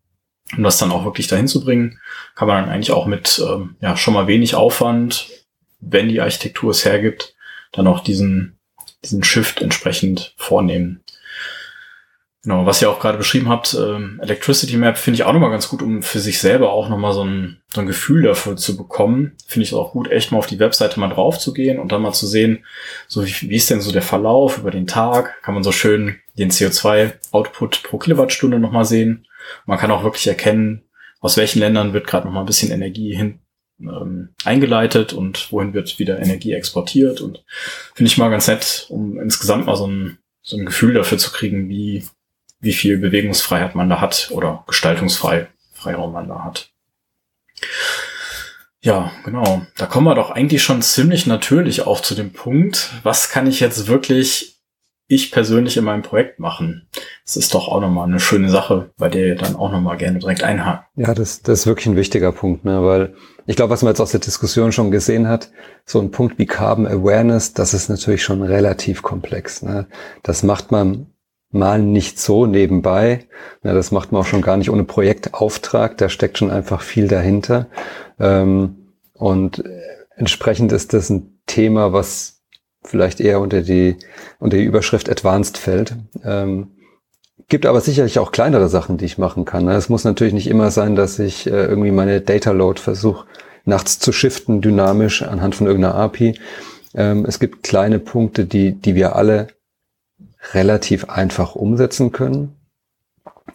um 0.55 0.63
das 0.63 0.77
dann 0.77 0.91
auch 0.91 1.05
wirklich 1.05 1.27
dahin 1.27 1.47
zu 1.47 1.63
bringen, 1.63 1.99
kann 2.35 2.47
man 2.47 2.63
dann 2.63 2.73
eigentlich 2.73 2.91
auch 2.91 3.05
mit 3.05 3.41
ähm, 3.45 3.75
ja 3.81 3.97
schon 3.97 4.13
mal 4.13 4.27
wenig 4.27 4.55
Aufwand 4.55 5.27
wenn 5.85 6.09
die 6.09 6.21
Architektur 6.21 6.71
es 6.71 6.85
hergibt, 6.85 7.35
dann 7.71 7.87
auch 7.87 8.01
diesen, 8.01 8.57
diesen 9.03 9.23
Shift 9.23 9.61
entsprechend 9.61 10.33
vornehmen. 10.37 11.01
Genau, 12.43 12.67
was 12.67 12.79
ihr 12.79 12.91
auch 12.91 12.99
gerade 12.99 13.17
beschrieben 13.17 13.49
habt, 13.49 13.73
ähm, 13.73 14.19
Electricity 14.21 14.77
Map 14.77 14.99
finde 14.99 15.15
ich 15.15 15.23
auch 15.23 15.33
nochmal 15.33 15.49
ganz 15.49 15.67
gut, 15.67 15.81
um 15.81 16.03
für 16.03 16.19
sich 16.19 16.37
selber 16.39 16.71
auch 16.71 16.89
nochmal 16.89 17.11
so 17.11 17.23
ein, 17.23 17.59
so 17.73 17.81
ein 17.81 17.87
Gefühl 17.87 18.21
dafür 18.21 18.55
zu 18.55 18.77
bekommen. 18.77 19.35
Finde 19.47 19.65
ich 19.65 19.73
auch 19.73 19.93
gut, 19.93 20.11
echt 20.11 20.31
mal 20.31 20.37
auf 20.37 20.45
die 20.45 20.59
Webseite 20.59 20.99
mal 20.99 21.07
drauf 21.07 21.39
zu 21.39 21.53
gehen 21.53 21.79
und 21.79 21.91
dann 21.91 22.03
mal 22.03 22.13
zu 22.13 22.27
sehen, 22.27 22.63
so 23.07 23.25
wie, 23.25 23.33
wie 23.49 23.55
ist 23.55 23.71
denn 23.71 23.81
so 23.81 23.91
der 23.91 24.03
Verlauf 24.03 24.59
über 24.59 24.69
den 24.69 24.85
Tag? 24.85 25.41
Kann 25.41 25.55
man 25.55 25.63
so 25.63 25.71
schön 25.71 26.17
den 26.37 26.51
CO2-Output 26.51 27.81
pro 27.81 27.97
Kilowattstunde 27.97 28.59
nochmal 28.59 28.85
sehen. 28.85 29.25
Man 29.65 29.77
kann 29.77 29.91
auch 29.91 30.03
wirklich 30.03 30.27
erkennen, 30.27 30.83
aus 31.19 31.37
welchen 31.37 31.59
Ländern 31.59 31.93
wird 31.93 32.07
gerade 32.07 32.25
nochmal 32.25 32.43
ein 32.43 32.47
bisschen 32.47 32.71
Energie 32.71 33.15
hin 33.15 33.39
ähm, 33.79 34.29
eingeleitet 34.43 35.13
und 35.13 35.51
wohin 35.51 35.73
wird 35.73 35.99
wieder 35.99 36.19
Energie 36.19 36.53
exportiert. 36.53 37.21
Und 37.21 37.43
finde 37.93 38.11
ich 38.11 38.17
mal 38.17 38.29
ganz 38.29 38.47
nett, 38.47 38.85
um 38.89 39.19
insgesamt 39.19 39.65
mal 39.65 39.75
so 39.75 39.87
ein, 39.87 40.19
so 40.41 40.57
ein 40.57 40.65
Gefühl 40.65 40.93
dafür 40.93 41.17
zu 41.17 41.31
kriegen, 41.31 41.69
wie 41.69 42.05
wie 42.65 42.73
viel 42.73 42.97
Bewegungsfreiheit 42.97 43.75
man 43.75 43.89
da 43.89 44.01
hat 44.01 44.29
oder 44.31 44.63
Gestaltungsfreiraum 44.67 46.11
man 46.11 46.27
da 46.27 46.43
hat. 46.43 46.71
Ja, 48.81 49.11
genau. 49.23 49.65
Da 49.77 49.85
kommen 49.85 50.05
wir 50.05 50.15
doch 50.15 50.31
eigentlich 50.31 50.63
schon 50.63 50.81
ziemlich 50.81 51.25
natürlich 51.25 51.83
auch 51.83 52.01
zu 52.01 52.15
dem 52.15 52.33
Punkt, 52.33 52.91
was 53.03 53.29
kann 53.29 53.47
ich 53.47 53.59
jetzt 53.59 53.87
wirklich 53.87 54.54
ich 55.07 55.31
persönlich 55.31 55.77
in 55.77 55.83
meinem 55.83 56.01
Projekt 56.01 56.39
machen? 56.39 56.87
Das 57.25 57.37
ist 57.37 57.53
doch 57.53 57.67
auch 57.67 57.81
nochmal 57.81 58.07
eine 58.07 58.19
schöne 58.19 58.49
Sache, 58.49 58.91
bei 58.97 59.09
der 59.09 59.27
ihr 59.27 59.35
dann 59.35 59.55
auch 59.55 59.71
nochmal 59.71 59.97
gerne 59.97 60.19
direkt 60.19 60.43
einhaken. 60.43 60.85
Ja, 60.95 61.13
das, 61.13 61.41
das 61.41 61.59
ist 61.59 61.67
wirklich 61.67 61.87
ein 61.87 61.95
wichtiger 61.95 62.31
Punkt, 62.31 62.65
ne? 62.65 62.83
weil 62.83 63.15
ich 63.45 63.55
glaube, 63.55 63.71
was 63.71 63.83
man 63.83 63.91
jetzt 63.91 64.01
aus 64.01 64.11
der 64.11 64.19
Diskussion 64.19 64.71
schon 64.71 64.91
gesehen 64.91 65.27
hat, 65.27 65.51
so 65.85 65.99
ein 65.99 66.11
Punkt 66.11 66.39
wie 66.39 66.45
Carbon 66.45 66.87
Awareness, 66.87 67.53
das 67.53 67.73
ist 67.73 67.89
natürlich 67.89 68.23
schon 68.23 68.41
relativ 68.41 69.03
komplex. 69.03 69.61
Ne? 69.61 69.87
Das 70.23 70.43
macht 70.43 70.71
man 70.71 71.07
mal 71.51 71.81
nicht 71.81 72.19
so 72.19 72.45
nebenbei. 72.45 73.27
Ja, 73.63 73.73
das 73.73 73.91
macht 73.91 74.11
man 74.11 74.21
auch 74.21 74.25
schon 74.25 74.41
gar 74.41 74.57
nicht 74.57 74.69
ohne 74.69 74.83
Projektauftrag. 74.83 75.97
Da 75.97 76.09
steckt 76.09 76.37
schon 76.37 76.51
einfach 76.51 76.81
viel 76.81 77.07
dahinter. 77.07 77.67
Ähm, 78.19 78.93
und 79.13 79.63
entsprechend 80.15 80.71
ist 80.71 80.93
das 80.93 81.09
ein 81.09 81.39
Thema, 81.45 81.93
was 81.93 82.34
vielleicht 82.87 83.19
eher 83.19 83.39
unter 83.39 83.61
die, 83.61 83.97
unter 84.39 84.57
die 84.57 84.63
Überschrift 84.63 85.09
Advanced 85.09 85.57
fällt. 85.57 85.95
Ähm, 86.23 86.71
gibt 87.47 87.65
aber 87.65 87.81
sicherlich 87.81 88.19
auch 88.19 88.31
kleinere 88.31 88.69
Sachen, 88.69 88.97
die 88.97 89.05
ich 89.05 89.17
machen 89.17 89.45
kann. 89.45 89.67
Es 89.67 89.89
muss 89.89 90.03
natürlich 90.03 90.33
nicht 90.33 90.47
immer 90.47 90.71
sein, 90.71 90.95
dass 90.95 91.19
ich 91.19 91.47
äh, 91.47 91.65
irgendwie 91.65 91.91
meine 91.91 92.21
Data 92.21 92.51
Load 92.51 92.79
versuche, 92.79 93.27
nachts 93.65 93.99
zu 93.99 94.11
shiften, 94.11 94.61
dynamisch 94.61 95.21
anhand 95.21 95.55
von 95.55 95.67
irgendeiner 95.67 95.95
API. 95.95 96.39
Ähm, 96.93 97.25
es 97.25 97.39
gibt 97.39 97.63
kleine 97.63 97.99
Punkte, 97.99 98.45
die, 98.45 98.73
die 98.73 98.95
wir 98.95 99.15
alle 99.15 99.47
relativ 100.53 101.09
einfach 101.09 101.55
umsetzen 101.55 102.11
können. 102.11 102.55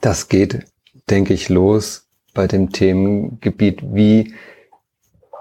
Das 0.01 0.29
geht, 0.29 0.67
denke 1.09 1.35
ich, 1.35 1.49
los 1.49 2.09
bei 2.35 2.47
dem 2.47 2.71
Themengebiet, 2.71 3.81
wie, 3.83 4.35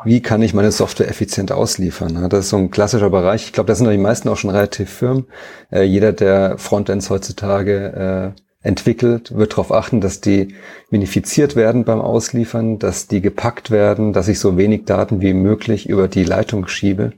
wie 0.06 0.22
kann 0.22 0.42
ich 0.42 0.54
meine 0.54 0.72
Software 0.72 1.10
effizient 1.10 1.52
ausliefern. 1.52 2.30
Das 2.30 2.46
ist 2.46 2.50
so 2.50 2.58
ein 2.58 2.72
klassischer 2.72 3.10
Bereich. 3.10 3.46
Ich 3.46 3.54
glaube, 3.54 3.68
da 3.68 3.76
sind 3.76 3.90
die 3.90 3.98
meisten 3.98 4.30
auch 4.30 4.38
schon 4.38 4.50
relativ 4.50 4.90
firm. 4.90 5.26
Äh, 5.72 5.84
jeder, 5.84 6.14
der 6.14 6.58
Frontends 6.58 7.10
heutzutage 7.10 8.34
äh, 8.36 8.68
entwickelt, 8.68 9.36
wird 9.36 9.54
darauf 9.54 9.72
achten, 9.72 10.02
dass 10.02 10.22
die 10.22 10.56
minifiziert 10.90 11.56
werden 11.56 11.86
beim 11.86 12.02
Ausliefern, 12.02 12.80
dass 12.80 13.08
die 13.08 13.22
gepackt 13.22 13.72
werden, 13.72 14.14
dass 14.14 14.28
ich 14.28 14.40
so 14.40 14.58
wenig 14.58 14.86
Daten 14.86 15.22
wie 15.22 15.34
möglich 15.34 15.88
über 15.88 16.08
die 16.08 16.24
Leitung 16.24 16.68
schiebe. 16.68 17.14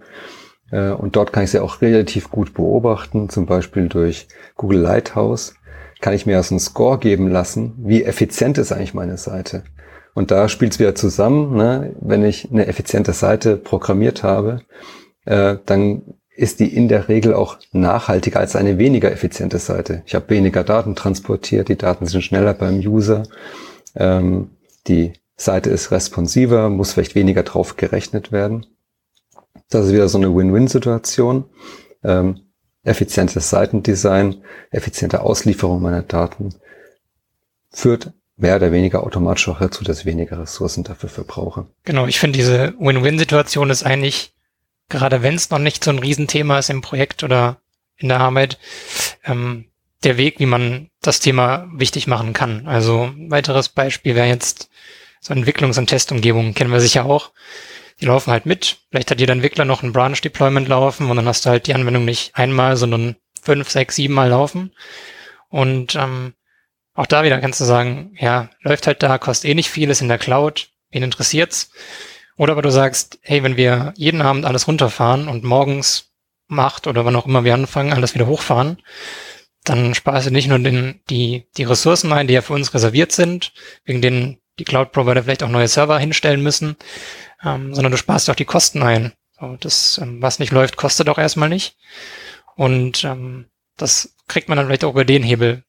Äh, 0.72 0.89
und 0.89 1.15
dort 1.15 1.34
kann 1.34 1.44
ich 1.44 1.52
sie 1.52 1.60
auch 1.60 1.82
relativ 1.82 2.30
gut 2.30 2.54
beobachten, 2.54 3.30
zum 3.30 3.46
Beispiel 3.46 3.89
durch 3.89 4.28
Google 4.56 4.80
Lighthouse. 4.80 5.56
Kann 6.00 6.13
ich 6.13 6.26
mir 6.26 6.38
also 6.38 6.56
einen 6.56 6.60
Score 6.60 6.98
geben 6.98 7.28
lassen, 7.28 7.76
wie 7.78 8.04
effizient 8.04 8.58
ist 8.58 8.72
eigentlich 8.72 8.96
meine 8.96 9.17
Seite. 9.17 9.63
Und 10.13 10.32
da 10.32 10.50
spielt 10.50 10.74
es 10.74 10.80
wieder 10.80 10.95
zusammen, 10.95 11.56
ne? 11.56 11.95
wenn 12.02 12.24
ich 12.24 12.52
eine 12.52 12.67
effiziente 12.67 13.13
Seite 13.13 13.58
programmiert 13.58 14.24
habe, 14.24 14.62
äh, 15.26 15.58
dann 15.65 16.15
ist 16.36 16.60
die 16.60 16.76
in 16.76 16.88
der 16.88 17.08
Regel 17.08 17.34
auch 17.34 17.58
nachhaltiger 17.71 18.39
als 18.39 18.56
eine 18.56 18.78
weniger 18.78 19.12
effiziente 19.12 19.60
Seite. 19.60 20.04
Ich 20.06 20.15
habe 20.15 20.30
weniger 20.30 20.63
Daten 20.63 20.95
transportiert, 20.95 21.69
die 21.69 21.78
Daten 21.78 22.06
sind 22.08 22.24
schneller 22.24 22.54
beim 22.54 22.80
User, 22.80 23.24
ähm, 23.95 24.52
die 24.88 25.13
Seite 25.36 25.69
ist 25.69 25.91
responsiver, 25.91 26.69
muss 26.69 26.93
vielleicht 26.93 27.15
weniger 27.15 27.43
drauf 27.43 27.78
gerechnet 27.78 28.32
werden. 28.32 28.65
Das 29.69 29.86
ist 29.86 29.93
wieder 29.93 30.10
so 30.10 30.17
eine 30.17 30.36
Win-Win-Situation. 30.36 31.45
Ähm, 32.04 32.41
effizientes 32.84 33.50
Seitendesign, 33.50 34.43
effiziente 34.71 35.21
Auslieferung 35.21 35.82
meiner 35.82 36.04
Daten 36.04 36.56
führt 37.71 38.13
mehr 38.41 38.56
oder 38.56 38.71
weniger 38.71 39.04
automatisch 39.04 39.47
auch 39.49 39.60
dazu, 39.60 39.84
dass 39.84 39.99
ich 40.01 40.06
weniger 40.06 40.39
Ressourcen 40.39 40.84
dafür 40.84 41.10
verbrauche. 41.10 41.67
Genau, 41.84 42.08
ich 42.08 42.19
finde 42.19 42.38
diese 42.38 42.73
Win-Win-Situation 42.80 43.69
ist 43.69 43.84
eigentlich, 43.84 44.34
gerade 44.89 45.23
wenn 45.23 45.36
es 45.36 45.49
noch 45.49 45.60
nicht 45.60 45.84
so 45.84 45.91
ein 45.91 45.99
Riesenthema 45.99 46.60
ist 46.60 46.69
im 46.69 46.82
Projekt 46.82 47.23
oder 47.23 47.58
in 47.97 48.10
der 48.10 48.19
Arbeit, 48.19 48.58
ähm, 49.23 49.65
der 50.04 50.17
Weg, 50.17 50.39
wie 50.39 50.47
man 50.47 50.89
das 51.01 51.19
Thema 51.19 51.67
wichtig 51.73 52.08
machen 52.08 52.34
kann. 52.34 52.67
Also 52.67 53.12
weiteres 53.30 53.69
Beispiel 53.69 54.15
wäre 54.15 54.27
jetzt 54.27 54.69
so 55.19 55.34
Entwicklungs- 55.34 55.77
und 55.77 55.88
Testumgebungen, 55.88 56.56
kennen 56.56 56.71
wir 56.71 56.80
sicher 56.80 57.06
auch 57.06 57.32
die 58.01 58.08
laufen 58.08 58.32
halt 58.32 58.45
mit. 58.45 58.80
Vielleicht 58.89 59.12
hat 59.12 59.19
jeder 59.19 59.34
Entwickler 59.34 59.63
noch 59.63 59.84
ein 59.84 59.93
Branch 59.93 60.19
Deployment 60.19 60.67
laufen 60.67 61.10
und 61.10 61.15
dann 61.15 61.27
hast 61.27 61.45
du 61.45 61.51
halt 61.51 61.67
die 61.67 61.75
Anwendung 61.75 62.04
nicht 62.04 62.36
einmal, 62.36 62.75
sondern 62.75 63.15
fünf, 63.41 63.69
sechs, 63.69 63.95
sieben 63.95 64.15
Mal 64.15 64.30
laufen. 64.30 64.71
Und 65.49 65.95
ähm, 65.95 66.34
auch 67.02 67.08
da 67.08 67.24
wieder 67.24 67.40
kannst 67.40 67.60
du 67.60 67.66
sagen, 67.66 68.16
ja, 68.20 68.52
läuft 68.62 68.86
halt 68.86 69.02
da, 69.02 69.18
kostet 69.18 69.50
eh 69.50 69.56
nicht 69.56 69.72
viel, 69.72 69.90
ist 69.90 70.02
in 70.02 70.08
der 70.08 70.20
Cloud, 70.20 70.70
wen 70.92 71.02
interessiert's? 71.02 71.72
Oder 72.38 72.52
aber 72.52 72.62
du 72.62 72.70
sagst, 72.70 73.18
hey, 73.24 73.42
wenn 73.42 73.58
wir 73.58 73.96
jeden 73.98 74.22
Abend 74.22 74.46
alles 74.46 74.68
runterfahren 74.68 75.28
und 75.28 75.44
morgens 75.44 76.12
macht 76.48 76.86
oder 76.86 77.04
wann 77.04 77.16
auch 77.16 77.26
immer 77.26 77.44
wir 77.44 77.56
anfangen, 77.56 77.92
alles 77.92 78.14
wieder 78.14 78.28
hochfahren, 78.28 78.84
dann 79.64 79.96
sparst 79.96 80.28
du 80.28 80.32
nicht 80.32 80.48
nur 80.48 80.60
den, 80.60 81.02
die, 81.10 81.48
die 81.58 81.64
Ressourcen 81.64 82.14
ein, 82.14 82.28
die 82.28 82.36
ja 82.36 82.44
für 82.44 82.54
uns 82.54 82.72
reserviert 82.76 83.12
sind, 83.12 83.52
wegen 83.84 84.04
denen 84.04 84.38
die 84.60 84.64
Cloud-Provider 84.64 85.24
vielleicht 85.24 85.42
auch 85.42 85.50
neue 85.50 85.68
Server 85.68 85.98
hinstellen 85.98 86.44
müssen, 86.44 86.76
ähm, 87.44 87.74
sondern 87.74 87.92
du 87.92 87.98
sparst 87.98 88.30
auch 88.30 88.36
die 88.36 88.46
Kosten 88.46 88.84
ein. 88.84 89.14
So, 89.40 89.58
das, 89.60 89.98
ähm, 89.98 90.22
was 90.22 90.38
nicht 90.38 90.52
läuft, 90.52 90.78
kostet 90.78 91.10
auch 91.10 91.18
erstmal 91.18 91.50
nicht. 91.50 91.78
Und 92.56 93.04
ähm, 93.06 93.48
das 93.76 94.14
kriegt 94.28 94.50
man 94.50 94.58
dann 94.60 94.68
vielleicht 94.68 94.84
auch 94.84 94.92
über 94.92 95.06
den 95.06 95.24
Hebel 95.24 95.64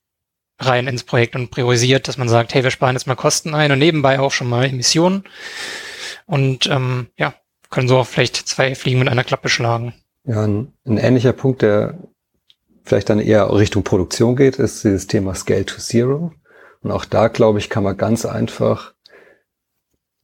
rein 0.67 0.87
ins 0.87 1.05
Projekt 1.05 1.35
und 1.35 1.51
priorisiert, 1.51 2.09
dass 2.09 2.19
man 2.19 2.29
sagt, 2.29 2.55
hey, 2.55 2.63
wir 2.63 2.71
sparen 2.71 2.97
jetzt 2.97 3.07
mal 3.07 3.15
Kosten 3.15 3.55
ein 3.55 3.73
und 3.73 3.79
nebenbei 3.79 4.21
auch 4.21 4.33
schon 4.33 4.49
mal 4.49 4.65
Emissionen. 4.65 5.25
Und 6.27 6.67
ähm, 6.67 7.09
ja, 7.17 7.35
können 7.71 7.89
so 7.89 7.99
auch 7.99 8.07
vielleicht 8.07 8.37
zwei 8.37 8.75
Fliegen 8.75 8.99
mit 8.99 9.09
einer 9.09 9.25
Klappe 9.25 9.49
schlagen. 9.49 9.95
Ja, 10.25 10.45
ein, 10.45 10.73
ein 10.87 10.99
ähnlicher 10.99 11.33
Punkt, 11.33 11.63
der 11.63 11.99
vielleicht 12.85 13.11
dann 13.11 13.21
eher 13.21 13.53
Richtung 13.53 13.85
Produktion 13.85 14.37
geht, 14.37 14.57
ist 14.57 14.85
dieses 14.85 15.07
Thema 15.07 15.35
Scale 15.35 15.67
to 15.67 15.79
Zero. 15.79 16.33
Und 16.83 16.91
auch 16.91 17.05
da, 17.05 17.29
glaube 17.29 17.59
ich, 17.59 17.71
kann 17.71 17.85
man 17.85 17.97
ganz 17.97 18.25
einfach 18.25 18.95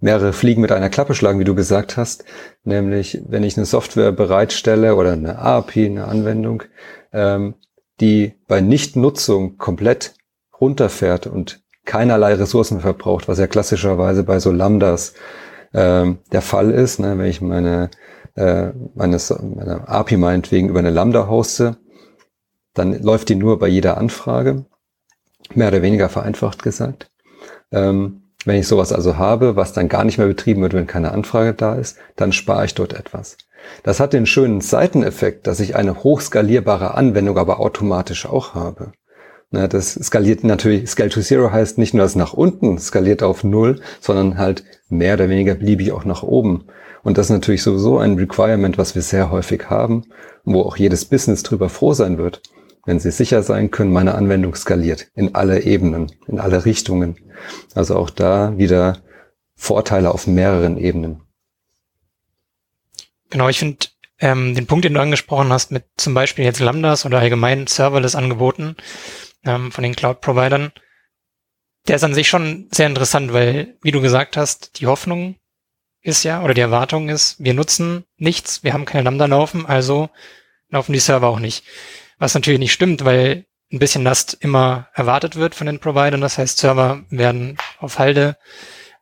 mehrere 0.01 0.33
Fliegen 0.33 0.61
mit 0.61 0.73
einer 0.73 0.91
Klappe 0.91 1.15
schlagen, 1.15 1.41
wie 1.41 1.45
du 1.45 1.55
gesagt 1.55 1.97
hast. 1.97 2.25
Nämlich, 2.65 3.21
wenn 3.27 3.43
ich 3.43 3.57
eine 3.57 3.67
Software 3.67 4.13
bereitstelle 4.13 4.95
oder 4.95 5.13
eine 5.13 5.39
API, 5.39 5.87
eine 5.87 6.07
Anwendung, 6.07 6.63
ähm, 7.13 7.55
die 8.01 8.35
bei 8.47 8.61
Nichtnutzung 8.61 9.57
komplett 9.57 10.15
runterfährt 10.61 11.27
und 11.27 11.63
keinerlei 11.85 12.35
Ressourcen 12.35 12.81
verbraucht, 12.81 13.29
was 13.29 13.39
ja 13.39 13.47
klassischerweise 13.47 14.23
bei 14.23 14.41
so 14.41 14.53
Lambdas 14.53 15.15
ähm, 15.73 16.19
der 16.33 16.43
Fall 16.43 16.71
ist. 16.71 17.01
Ne? 17.01 17.17
Wenn 17.19 17.27
ich 17.27 17.41
meine, 17.41 17.91
äh, 18.35 18.73
meine, 18.95 19.19
meine 19.55 19.89
API 19.89 20.17
meinetwegen 20.17 20.69
über 20.69 20.81
eine 20.81 20.91
Lambda 20.91 21.29
hoste, 21.29 21.79
dann 22.75 23.01
läuft 23.03 23.29
die 23.29 23.35
nur 23.35 23.59
bei 23.59 23.69
jeder 23.69 23.99
Anfrage, 23.99 24.67
mehr 25.55 25.69
oder 25.69 25.83
weniger 25.83 26.09
vereinfacht 26.09 26.63
gesagt. 26.63 27.11
Ähm, 27.73 28.23
wenn 28.45 28.57
ich 28.61 28.69
sowas 28.69 28.93
also 28.93 29.17
habe, 29.17 29.57
was 29.57 29.73
dann 29.73 29.89
gar 29.89 30.05
nicht 30.05 30.19
mehr 30.19 30.27
betrieben 30.27 30.63
wird, 30.63 30.73
wenn 30.73 30.87
keine 30.87 31.13
Anfrage 31.13 31.55
da 31.55 31.75
ist, 31.75 31.99
dann 32.17 32.33
spare 32.33 32.65
ich 32.67 32.75
dort 32.75 32.93
etwas. 32.93 33.37
Das 33.83 34.01
hat 34.01 34.13
den 34.13 34.27
schönen 34.27 34.61
Seiteneffekt, 34.61 35.47
dass 35.47 35.61
ich 35.61 35.75
eine 35.75 36.03
hochskalierbare 36.03 36.95
Anwendung 36.95 37.37
aber 37.37 37.61
automatisch 37.61 38.27
auch 38.27 38.55
habe. 38.55 38.93
Na, 39.51 39.67
das 39.67 39.95
skaliert 39.95 40.45
natürlich, 40.45 40.91
Scale 40.91 41.09
to 41.09 41.21
Zero 41.21 41.51
heißt 41.51 41.79
nicht 41.79 41.95
nur, 41.95 42.03
dass 42.03 42.13
es 42.13 42.17
nach 42.17 42.35
unten 42.35 42.79
skaliert 42.79 43.23
auf 43.23 43.45
Null, 43.45 43.81
sondern 44.01 44.37
halt 44.37 44.65
mehr 44.89 45.15
oder 45.15 45.29
weniger 45.29 45.55
beliebig 45.55 45.93
auch 45.93 46.05
nach 46.05 46.23
oben. 46.23 46.67
Und 47.03 47.17
das 47.17 47.27
ist 47.27 47.31
natürlich 47.31 47.63
sowieso 47.63 47.99
ein 47.99 48.17
Requirement, 48.17 48.77
was 48.77 48.95
wir 48.95 49.03
sehr 49.03 49.31
häufig 49.31 49.71
haben, 49.71 50.05
wo 50.45 50.63
auch 50.63 50.77
jedes 50.77 51.07
Business 51.07 51.43
drüber 51.43 51.69
froh 51.69 51.95
sein 51.95 52.19
wird 52.19 52.43
wenn 52.89 52.99
Sie 52.99 53.11
sicher 53.11 53.43
sein 53.43 53.71
können, 53.71 53.93
meine 53.93 54.15
Anwendung 54.15 54.55
skaliert 54.55 55.09
in 55.15 55.35
alle 55.35 55.61
Ebenen, 55.61 56.11
in 56.27 56.41
alle 56.41 56.65
Richtungen. 56.65 57.19
Also 57.75 57.97
auch 57.97 58.09
da 58.09 58.57
wieder 58.57 59.03
Vorteile 59.55 60.11
auf 60.11 60.27
mehreren 60.27 60.79
Ebenen. 60.79 61.21
Genau, 63.29 63.51
ich 63.51 63.59
finde 63.59 63.89
ähm, 64.21 64.55
den 64.55 64.67
Punkt, 64.67 64.87
den 64.87 64.95
du 64.95 65.01
angesprochen 65.01 65.53
hast, 65.53 65.71
mit 65.71 65.85
zum 65.99 66.15
Beispiel 66.15 66.47
jetzt 66.47 66.61
Lambdas 66.61 67.05
oder 67.05 67.19
allgemein 67.19 67.67
Serverless-Angeboten 67.67 68.75
ähm, 69.49 69.73
von 69.73 69.83
den 69.83 69.97
Cloud-Providern, 69.97 70.73
der 71.89 71.97
ist 71.97 72.05
an 72.05 72.15
sich 72.15 72.29
schon 72.29 72.69
sehr 72.71 72.87
interessant, 72.87 73.33
weil, 73.33 73.77
wie 73.83 73.91
du 73.91 74.01
gesagt 74.01 74.37
hast, 74.37 74.79
die 74.81 74.87
Hoffnung 74.87 75.37
ist 76.03 76.23
ja, 76.23 76.43
oder 76.43 76.55
die 76.55 76.61
Erwartung 76.61 77.09
ist, 77.09 77.43
wir 77.43 77.55
nutzen 77.55 78.05
nichts, 78.17 78.63
wir 78.63 78.73
haben 78.73 78.85
keine 78.85 79.05
Lambda 79.05 79.27
laufen, 79.27 79.67
also 79.67 80.11
laufen 80.69 80.93
die 80.93 80.99
Server 80.99 81.29
auch 81.29 81.41
nicht. 81.41 81.65
Was 82.19 82.35
natürlich 82.35 82.61
nicht 82.61 82.73
stimmt, 82.73 83.05
weil 83.05 83.47
ein 83.73 83.79
bisschen 83.79 84.05
Last 84.05 84.37
immer 84.41 84.89
erwartet 84.95 85.37
wird 85.37 85.55
von 85.55 85.67
den 85.67 85.79
Providern. 85.79 86.21
Das 86.21 86.39
heißt, 86.39 86.59
Server 86.59 87.05
werden 87.11 87.59
auf 87.79 87.99
Halde 87.99 88.37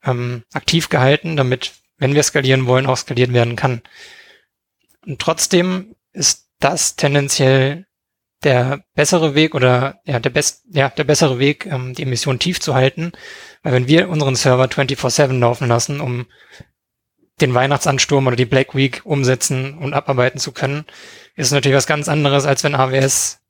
ähm, 0.05 0.45
aktiv 0.53 0.89
gehalten, 0.89 1.37
damit, 1.37 1.73
wenn 1.99 2.15
wir 2.15 2.23
skalieren 2.23 2.67
wollen, 2.67 2.87
auch 2.87 2.97
skaliert 2.97 3.33
werden 3.33 3.57
kann. 3.57 3.83
Und 5.07 5.21
trotzdem 5.21 5.95
ist 6.13 6.49
das 6.59 6.97
tendenziell 6.97 7.86
der 8.47 8.85
bessere 8.95 9.35
Weg 9.35 9.55
oder 9.55 10.01
ja 10.05 10.21
der 10.21 10.31
best 10.31 10.65
ja 10.71 10.89
der 10.89 11.05
bessere 11.05 11.39
Weg, 11.41 11.67
ähm, 11.67 11.95
die 11.95 12.05
Emission 12.05 12.39
tief 12.39 12.61
zu 12.61 12.75
halten, 12.75 13.13
weil 13.63 13.73
wenn 13.73 13.89
wir 13.89 14.09
unseren 14.09 14.37
Server 14.37 14.69
24/7 14.69 15.41
laufen 15.41 15.67
lassen, 15.67 16.01
um 16.01 16.27
den 17.41 17.53
Weihnachtsansturm 17.53 18.27
oder 18.29 18.37
die 18.37 18.47
Black 18.47 18.75
Week 18.75 19.03
umsetzen 19.05 19.77
und 19.77 19.95
abarbeiten 19.95 20.39
zu 20.39 20.53
können, 20.53 20.85
ist 21.35 21.51
natürlich 21.51 21.77
was 21.77 21.89
ganz 21.89 22.09
anderes, 22.09 22.47
als 22.47 22.63
wenn 22.63 22.77
AWS 22.77 23.41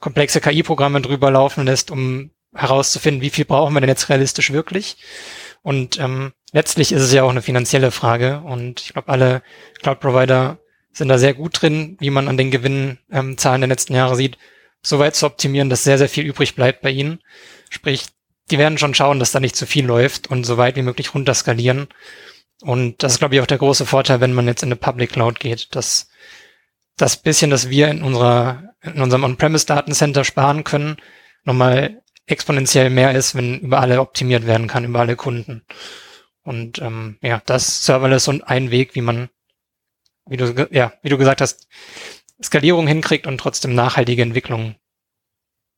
komplexe 0.00 0.40
KI-Programme 0.40 1.02
drüber 1.02 1.30
laufen 1.30 1.66
lässt, 1.66 1.90
um 1.90 2.30
herauszufinden, 2.54 3.20
wie 3.20 3.30
viel 3.30 3.44
brauchen 3.44 3.74
wir 3.74 3.80
denn 3.80 3.90
jetzt 3.90 4.08
realistisch 4.08 4.50
wirklich. 4.50 4.96
Und 5.62 5.98
ähm, 6.00 6.32
letztlich 6.52 6.90
ist 6.90 7.02
es 7.02 7.12
ja 7.12 7.22
auch 7.22 7.30
eine 7.30 7.42
finanzielle 7.42 7.90
Frage 7.90 8.40
und 8.40 8.80
ich 8.80 8.92
glaube, 8.94 9.08
alle 9.10 9.42
Cloud-Provider 9.82 10.58
sind 10.96 11.08
da 11.08 11.18
sehr 11.18 11.34
gut 11.34 11.60
drin, 11.60 11.96
wie 12.00 12.10
man 12.10 12.26
an 12.26 12.38
den 12.38 12.50
Gewinnzahlen 12.50 12.96
ähm, 13.10 13.60
der 13.60 13.68
letzten 13.68 13.94
Jahre 13.94 14.16
sieht, 14.16 14.38
so 14.82 14.98
weit 14.98 15.14
zu 15.14 15.26
optimieren, 15.26 15.68
dass 15.68 15.84
sehr, 15.84 15.98
sehr 15.98 16.08
viel 16.08 16.24
übrig 16.24 16.54
bleibt 16.54 16.80
bei 16.80 16.90
ihnen. 16.90 17.20
Sprich, 17.68 18.06
die 18.50 18.58
werden 18.58 18.78
schon 18.78 18.94
schauen, 18.94 19.18
dass 19.18 19.32
da 19.32 19.40
nicht 19.40 19.56
zu 19.56 19.66
viel 19.66 19.84
läuft 19.84 20.28
und 20.28 20.44
so 20.44 20.56
weit 20.56 20.76
wie 20.76 20.82
möglich 20.82 21.14
runterskalieren. 21.14 21.88
Und 22.62 23.02
das 23.02 23.12
ist, 23.12 23.18
glaube 23.18 23.34
ich, 23.34 23.42
auch 23.42 23.46
der 23.46 23.58
große 23.58 23.84
Vorteil, 23.84 24.20
wenn 24.20 24.32
man 24.32 24.46
jetzt 24.46 24.62
in 24.62 24.68
eine 24.68 24.76
Public 24.76 25.12
Cloud 25.12 25.38
geht, 25.38 25.74
dass 25.74 26.08
das 26.96 27.18
bisschen, 27.18 27.50
das 27.50 27.68
wir 27.68 27.88
in 27.88 28.02
unserer, 28.02 28.62
in 28.80 29.02
unserem 29.02 29.24
On-Premise-Datencenter 29.24 30.24
sparen 30.24 30.64
können, 30.64 30.96
nochmal 31.44 32.02
exponentiell 32.24 32.88
mehr 32.88 33.14
ist, 33.14 33.34
wenn 33.34 33.60
über 33.60 33.80
alle 33.80 34.00
optimiert 34.00 34.46
werden 34.46 34.66
kann, 34.66 34.84
über 34.84 35.00
alle 35.00 35.16
Kunden. 35.16 35.66
Und 36.42 36.80
ähm, 36.80 37.18
ja, 37.20 37.42
das 37.44 37.84
Serverless 37.84 38.28
und 38.28 38.42
ein 38.44 38.70
Weg, 38.70 38.94
wie 38.94 39.02
man 39.02 39.28
wie 40.28 40.36
du, 40.36 40.68
ja, 40.70 40.92
wie 41.02 41.08
du 41.08 41.18
gesagt 41.18 41.40
hast, 41.40 41.66
Skalierung 42.42 42.86
hinkriegt 42.86 43.26
und 43.26 43.38
trotzdem 43.38 43.74
nachhaltige 43.74 44.22
Entwicklung 44.22 44.76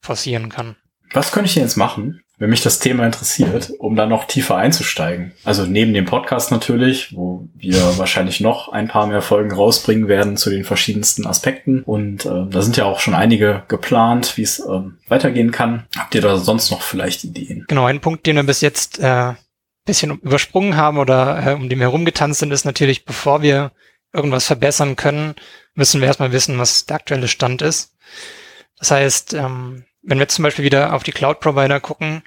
forcieren 0.01 0.49
kann. 0.49 0.77
Was 1.13 1.33
könnte 1.33 1.49
ich 1.49 1.55
denn 1.55 1.63
jetzt 1.63 1.77
machen, 1.77 2.21
wenn 2.37 2.51
mich 2.51 2.63
das 2.63 2.81
Thema 2.81 3.07
interessiert, 3.07 3.73
um 3.79 3.97
da 3.97 4.07
noch 4.07 4.27
tiefer 4.27 4.57
einzusteigen? 4.57 5.33
Also 5.45 5.65
neben 5.65 5.95
dem 5.95 6.05
Podcast 6.05 6.51
natürlich, 6.51 7.15
wo 7.15 7.49
wir 7.55 7.99
wahrscheinlich 7.99 8.41
noch 8.41 8.69
ein 8.69 8.89
paar 8.89 9.07
mehr 9.07 9.23
Folgen 9.23 9.53
rausbringen 9.53 10.09
werden 10.09 10.37
zu 10.37 10.51
den 10.51 10.65
verschiedensten 10.65 11.27
Aspekten. 11.27 11.83
Und 11.83 12.27
äh, 12.27 12.47
da 12.51 12.63
sind 12.63 12.77
ja 12.77 12.85
auch 12.85 13.01
schon 13.01 13.15
einige 13.15 13.63
geplant, 13.69 14.37
wie 14.37 14.43
es 14.43 14.61
äh, 14.61 14.81
weitergehen 15.09 15.51
kann. 15.51 15.87
Habt 15.97 16.15
ihr 16.15 16.21
da 16.21 16.37
sonst 16.37 16.71
noch 16.71 16.83
vielleicht 16.83 17.25
Ideen? 17.25 17.65
Genau, 17.69 17.87
ein 17.87 18.01
Punkt, 18.01 18.27
den 18.27 18.37
wir 18.37 18.43
bis 18.43 18.61
jetzt 18.61 18.99
äh, 18.99 19.33
bisschen 19.89 20.21
übersprungen 20.21 20.77
haben 20.77 20.99
oder 20.99 21.47
äh, 21.47 21.55
um 21.55 21.69
den 21.69 21.79
wir 21.79 21.87
herumgetanzt 21.87 22.41
sind, 22.41 22.53
ist 22.53 22.67
natürlich, 22.67 23.07
bevor 23.07 23.43
wir 23.43 23.73
irgendwas 24.13 24.47
verbessern 24.47 24.97
können, 24.97 25.35
müssen 25.75 26.01
wir 26.01 26.09
erstmal 26.09 26.33
wissen, 26.33 26.59
was 26.59 26.87
der 26.87 26.97
aktuelle 26.97 27.29
Stand 27.29 27.63
ist. 27.63 27.95
Das 28.79 28.91
heißt, 28.91 29.35
ähm, 29.35 29.85
wenn 30.03 30.19
wir 30.19 30.29
zum 30.29 30.43
Beispiel 30.43 30.65
wieder 30.65 30.95
auf 30.95 31.03
die 31.03 31.13
Cloud-Provider 31.13 31.81
gucken, 31.81 32.23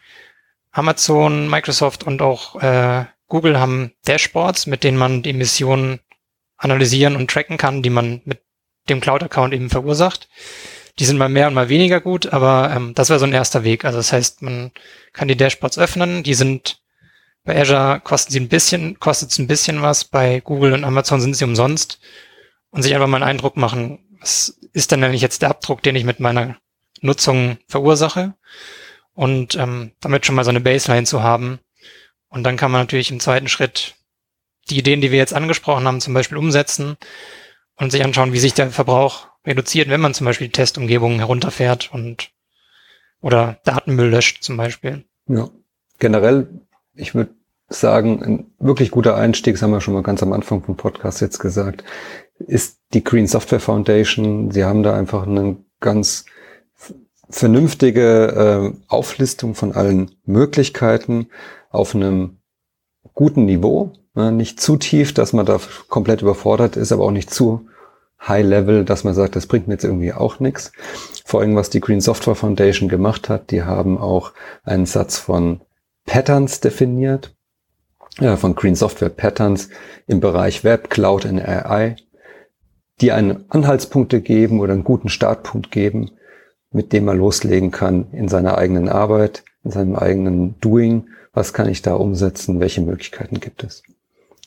Amazon, 0.72 1.50
Microsoft 1.50 2.04
und 2.04 2.22
auch 2.22 2.62
äh, 2.62 3.06
Google 3.28 3.60
haben 3.60 3.94
Dashboards, 4.06 4.68
mit 4.68 4.84
denen 4.84 4.98
man 4.98 5.24
die 5.24 5.32
Emissionen 5.32 6.00
analysieren 6.58 7.16
und 7.16 7.32
tracken 7.32 7.58
kann, 7.58 7.82
die 7.82 7.90
man 7.90 8.22
mit 8.26 8.42
dem 8.90 9.02
Cloud-Account 9.02 9.54
eben 9.54 9.70
verursacht. 9.70 10.30
Die 11.00 11.06
sind 11.06 11.18
mal 11.18 11.30
mehr 11.30 11.48
und 11.48 11.54
mal 11.54 11.70
weniger 11.70 12.02
gut, 12.02 12.28
aber 12.28 12.72
ähm, 12.76 12.94
das 12.94 13.10
wäre 13.10 13.20
so 13.20 13.26
ein 13.26 13.34
erster 13.34 13.64
Weg. 13.64 13.86
Also 13.86 13.98
das 13.98 14.12
heißt, 14.12 14.42
man 14.42 14.72
kann 15.14 15.28
die 15.28 15.38
Dashboards 15.38 15.80
öffnen, 15.80 16.24
die 16.24 16.34
sind 16.34 16.81
bei 17.44 17.60
Azure 17.60 18.02
kosten 18.04 18.32
sie 18.32 18.40
ein 18.40 18.50
bisschen, 18.50 19.00
kostet 19.00 19.32
es 19.32 19.40
ein 19.40 19.48
bisschen 19.48 19.82
was, 19.82 20.06
bei 20.06 20.42
Google 20.42 20.74
und 20.74 20.84
Amazon 20.84 21.22
sind 21.22 21.36
sie 21.36 21.46
umsonst 21.46 22.00
und 22.70 22.84
sich 22.84 22.94
einfach 22.94 23.08
mal 23.08 23.18
einen 23.18 23.30
Eindruck 23.30 23.58
machen, 23.58 24.00
was 24.20 24.60
ist 24.74 24.92
denn 24.92 25.04
eigentlich 25.04 25.22
jetzt 25.22 25.42
der 25.42 25.50
Abdruck, 25.50 25.82
den 25.82 25.96
ich 25.96 26.04
mit 26.04 26.20
meiner 26.20 26.58
Nutzung 27.02 27.58
verursache 27.68 28.36
und 29.14 29.56
ähm, 29.56 29.92
damit 30.00 30.26
schon 30.26 30.36
mal 30.36 30.44
so 30.44 30.50
eine 30.50 30.62
Baseline 30.62 31.06
zu 31.06 31.24
haben. 31.24 31.60
Und 32.30 32.44
dann 32.44 32.58
kann 32.58 32.72
man 32.72 32.82
natürlich 32.82 33.12
im 33.12 33.20
zweiten 33.20 33.48
Schritt 33.48 33.96
die 34.70 34.78
Ideen, 34.78 35.02
die 35.02 35.12
wir 35.12 35.18
jetzt 35.18 35.34
angesprochen 35.34 35.86
haben, 35.86 36.00
zum 36.00 36.14
Beispiel 36.14 36.38
umsetzen 36.38 36.96
und 37.76 37.92
sich 37.92 38.04
anschauen, 38.04 38.34
wie 38.34 38.40
sich 38.40 38.54
der 38.54 38.70
Verbrauch 38.70 39.28
reduziert, 39.46 39.90
wenn 39.90 40.02
man 40.02 40.14
zum 40.14 40.26
Beispiel 40.26 40.48
die 40.48 40.54
Testumgebungen 40.54 41.18
herunterfährt 41.18 41.92
und 41.92 42.32
oder 43.22 43.60
Datenmüll 43.66 44.10
löscht 44.10 44.44
zum 44.44 44.58
Beispiel. 44.58 45.06
Ja. 45.28 45.50
Generell 46.00 46.48
ich 47.02 47.16
würde 47.16 47.32
sagen, 47.68 48.24
ein 48.24 48.52
wirklich 48.60 48.92
guter 48.92 49.16
Einstieg, 49.16 49.56
das 49.56 49.62
haben 49.62 49.72
wir 49.72 49.82
schon 49.82 49.94
mal 49.94 50.04
ganz 50.04 50.22
am 50.22 50.34
Anfang 50.34 50.62
vom 50.64 50.76
Podcast 50.76 51.22
jetzt 51.22 51.40
gesagt, 51.40 51.84
ist 52.40 52.80
die 52.94 53.04
Green 53.04 53.28
Software 53.28 53.60
Foundation. 53.60 54.52
Sie 54.52 54.66
haben 54.66 54.84
da 54.84 54.96
einfach 54.96 55.26
eine 55.26 55.58
ganz 55.80 56.26
vernünftige 57.30 58.74
äh, 58.76 58.78
Auflistung 58.88 59.56
von 59.56 59.72
allen 59.74 60.12
Möglichkeiten 60.26 61.28
auf 61.70 61.96
einem 61.96 62.38
guten 63.14 63.46
Niveau. 63.46 63.94
Ne? 64.16 64.32
Nicht 64.32 64.60
zu 64.60 64.78
tief, 64.78 65.14
dass 65.14 65.34
man 65.34 65.46
da 65.46 65.60
komplett 65.88 66.22
überfordert 66.22 66.76
ist, 66.76 66.92
aber 66.92 67.06
auch 67.06 67.12
nicht 67.12 67.34
zu 67.34 67.68
High 68.28 68.46
Level, 68.46 68.86
dass 68.86 69.04
man 69.04 69.16
sagt, 69.16 69.36
das 69.36 69.48
bringt 69.48 69.68
mir 69.68 69.76
jetzt 69.76 69.86
irgendwie 69.86 70.14
auch 70.14 70.40
nichts. 70.40 70.72
Vor 71.26 71.42
allem, 71.42 71.56
was 71.56 71.70
die 71.70 71.80
Green 71.80 72.02
Software 72.02 72.36
Foundation 72.36 72.90
gemacht 72.90 73.30
hat, 73.30 73.50
die 73.50 73.64
haben 73.64 73.98
auch 73.98 74.34
einen 74.64 74.86
Satz 74.86 75.18
von 75.18 75.62
Patterns 76.06 76.60
definiert, 76.60 77.36
äh, 78.20 78.36
von 78.36 78.56
Green 78.56 78.76
Software 78.76 79.10
Patterns 79.10 79.70
im 80.08 80.20
Bereich 80.20 80.64
Web, 80.64 80.90
Cloud 80.90 81.26
und 81.26 81.40
AI, 81.40 81.96
die 83.00 83.12
einen 83.12 83.46
Anhaltspunkte 83.50 84.22
geben 84.22 84.60
oder 84.60 84.74
einen 84.74 84.84
guten 84.84 85.10
Startpunkt 85.10 85.72
geben, 85.72 86.12
mit 86.72 86.94
dem 86.94 87.06
man 87.06 87.18
loslegen 87.18 87.72
kann 87.72 88.12
in 88.12 88.28
seiner 88.28 88.58
eigenen 88.58 88.90
Arbeit, 88.90 89.44
in 89.64 89.72
seinem 89.72 89.96
eigenen 89.96 90.60
Doing. 90.60 91.08
Was 91.34 91.54
kann 91.54 91.70
ich 91.70 91.82
da 91.82 91.96
umsetzen? 91.96 92.60
Welche 92.60 92.82
Möglichkeiten 92.82 93.40
gibt 93.40 93.64
es? 93.64 93.84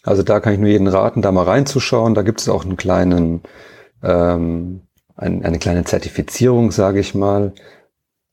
Also 0.02 0.22
da 0.22 0.40
kann 0.40 0.52
ich 0.52 0.58
nur 0.58 0.68
jeden 0.68 0.86
raten, 0.86 1.22
da 1.22 1.32
mal 1.32 1.44
reinzuschauen. 1.44 2.14
Da 2.14 2.22
gibt 2.22 2.40
es 2.40 2.48
auch 2.48 2.64
einen 2.64 2.76
kleinen, 2.76 3.42
ähm, 4.02 4.82
ein, 5.16 5.44
eine 5.44 5.58
kleine 5.58 5.84
Zertifizierung, 5.84 6.70
sage 6.70 7.00
ich 7.00 7.14
mal. 7.14 7.52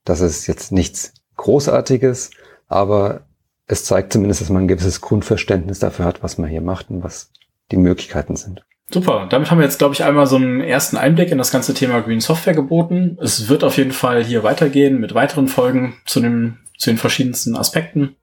Das 0.04 0.20
ist 0.20 0.48
jetzt 0.48 0.72
nichts 0.72 1.14
Großartiges, 1.38 2.32
aber 2.72 3.22
es 3.68 3.86
zeigt 3.86 4.14
zumindest, 4.14 4.42
dass 4.42 4.50
man 4.50 4.64
ein 4.64 4.68
gewisses 4.68 5.02
Grundverständnis 5.02 5.80
dafür 5.80 6.06
hat, 6.06 6.24
was 6.24 6.38
man 6.38 6.50
hier 6.50 6.62
macht 6.62 6.90
und 6.90 7.04
was 7.04 7.32
die 7.72 7.78
Möglichkeiten 7.78 8.36
sind. 8.36 8.64
Super, 8.90 9.28
damit 9.30 9.50
haben 9.50 9.60
wir 9.60 9.66
jetzt, 9.66 9.78
glaube 9.78 9.94
ich, 9.94 10.04
einmal 10.04 10.28
so 10.28 10.36
einen 10.36 10.60
ersten 10.60 10.98
Einblick 10.98 11.32
in 11.32 11.38
das 11.38 11.52
ganze 11.52 11.74
Thema 11.74 12.02
Green 12.02 12.20
Software 12.20 12.54
geboten. 12.54 13.18
Es 13.22 13.48
wird 13.48 13.64
auf 13.64 13.78
jeden 13.78 13.94
Fall 13.94 14.24
hier 14.24 14.44
weitergehen 14.44 15.00
mit 15.00 15.14
weiteren 15.14 15.48
Folgen 15.48 15.96
zu, 16.06 16.20
dem, 16.20 16.58
zu 16.78 16.90
den 16.90 16.98
verschiedensten 16.98 17.56
Aspekten. 17.56 18.16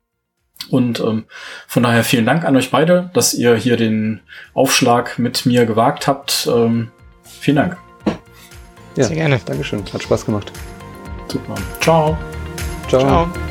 Und 0.71 1.01
ähm, 1.01 1.25
von 1.67 1.83
daher 1.83 2.05
vielen 2.05 2.27
Dank 2.27 2.45
an 2.45 2.57
euch 2.57 2.71
beide, 2.71 3.11
dass 3.15 3.33
ihr 3.33 3.55
hier 3.55 3.77
den 3.77 4.21
Aufschlag 4.53 5.19
mit 5.19 5.47
mir 5.47 5.65
gewagt 5.65 6.07
habt. 6.07 6.49
Ähm, 6.53 6.91
vielen 7.23 7.57
Dank. 7.57 7.77
Ja, 8.97 9.05
Sehr 9.05 9.17
gerne. 9.17 9.41
Dankeschön. 9.45 9.83
Hat 9.93 10.03
Spaß 10.03 10.27
gemacht. 10.27 10.53
Super. 11.29 11.55
Ciao. 11.81 12.19
Ciao. 12.89 13.01
Ciao. 13.01 13.48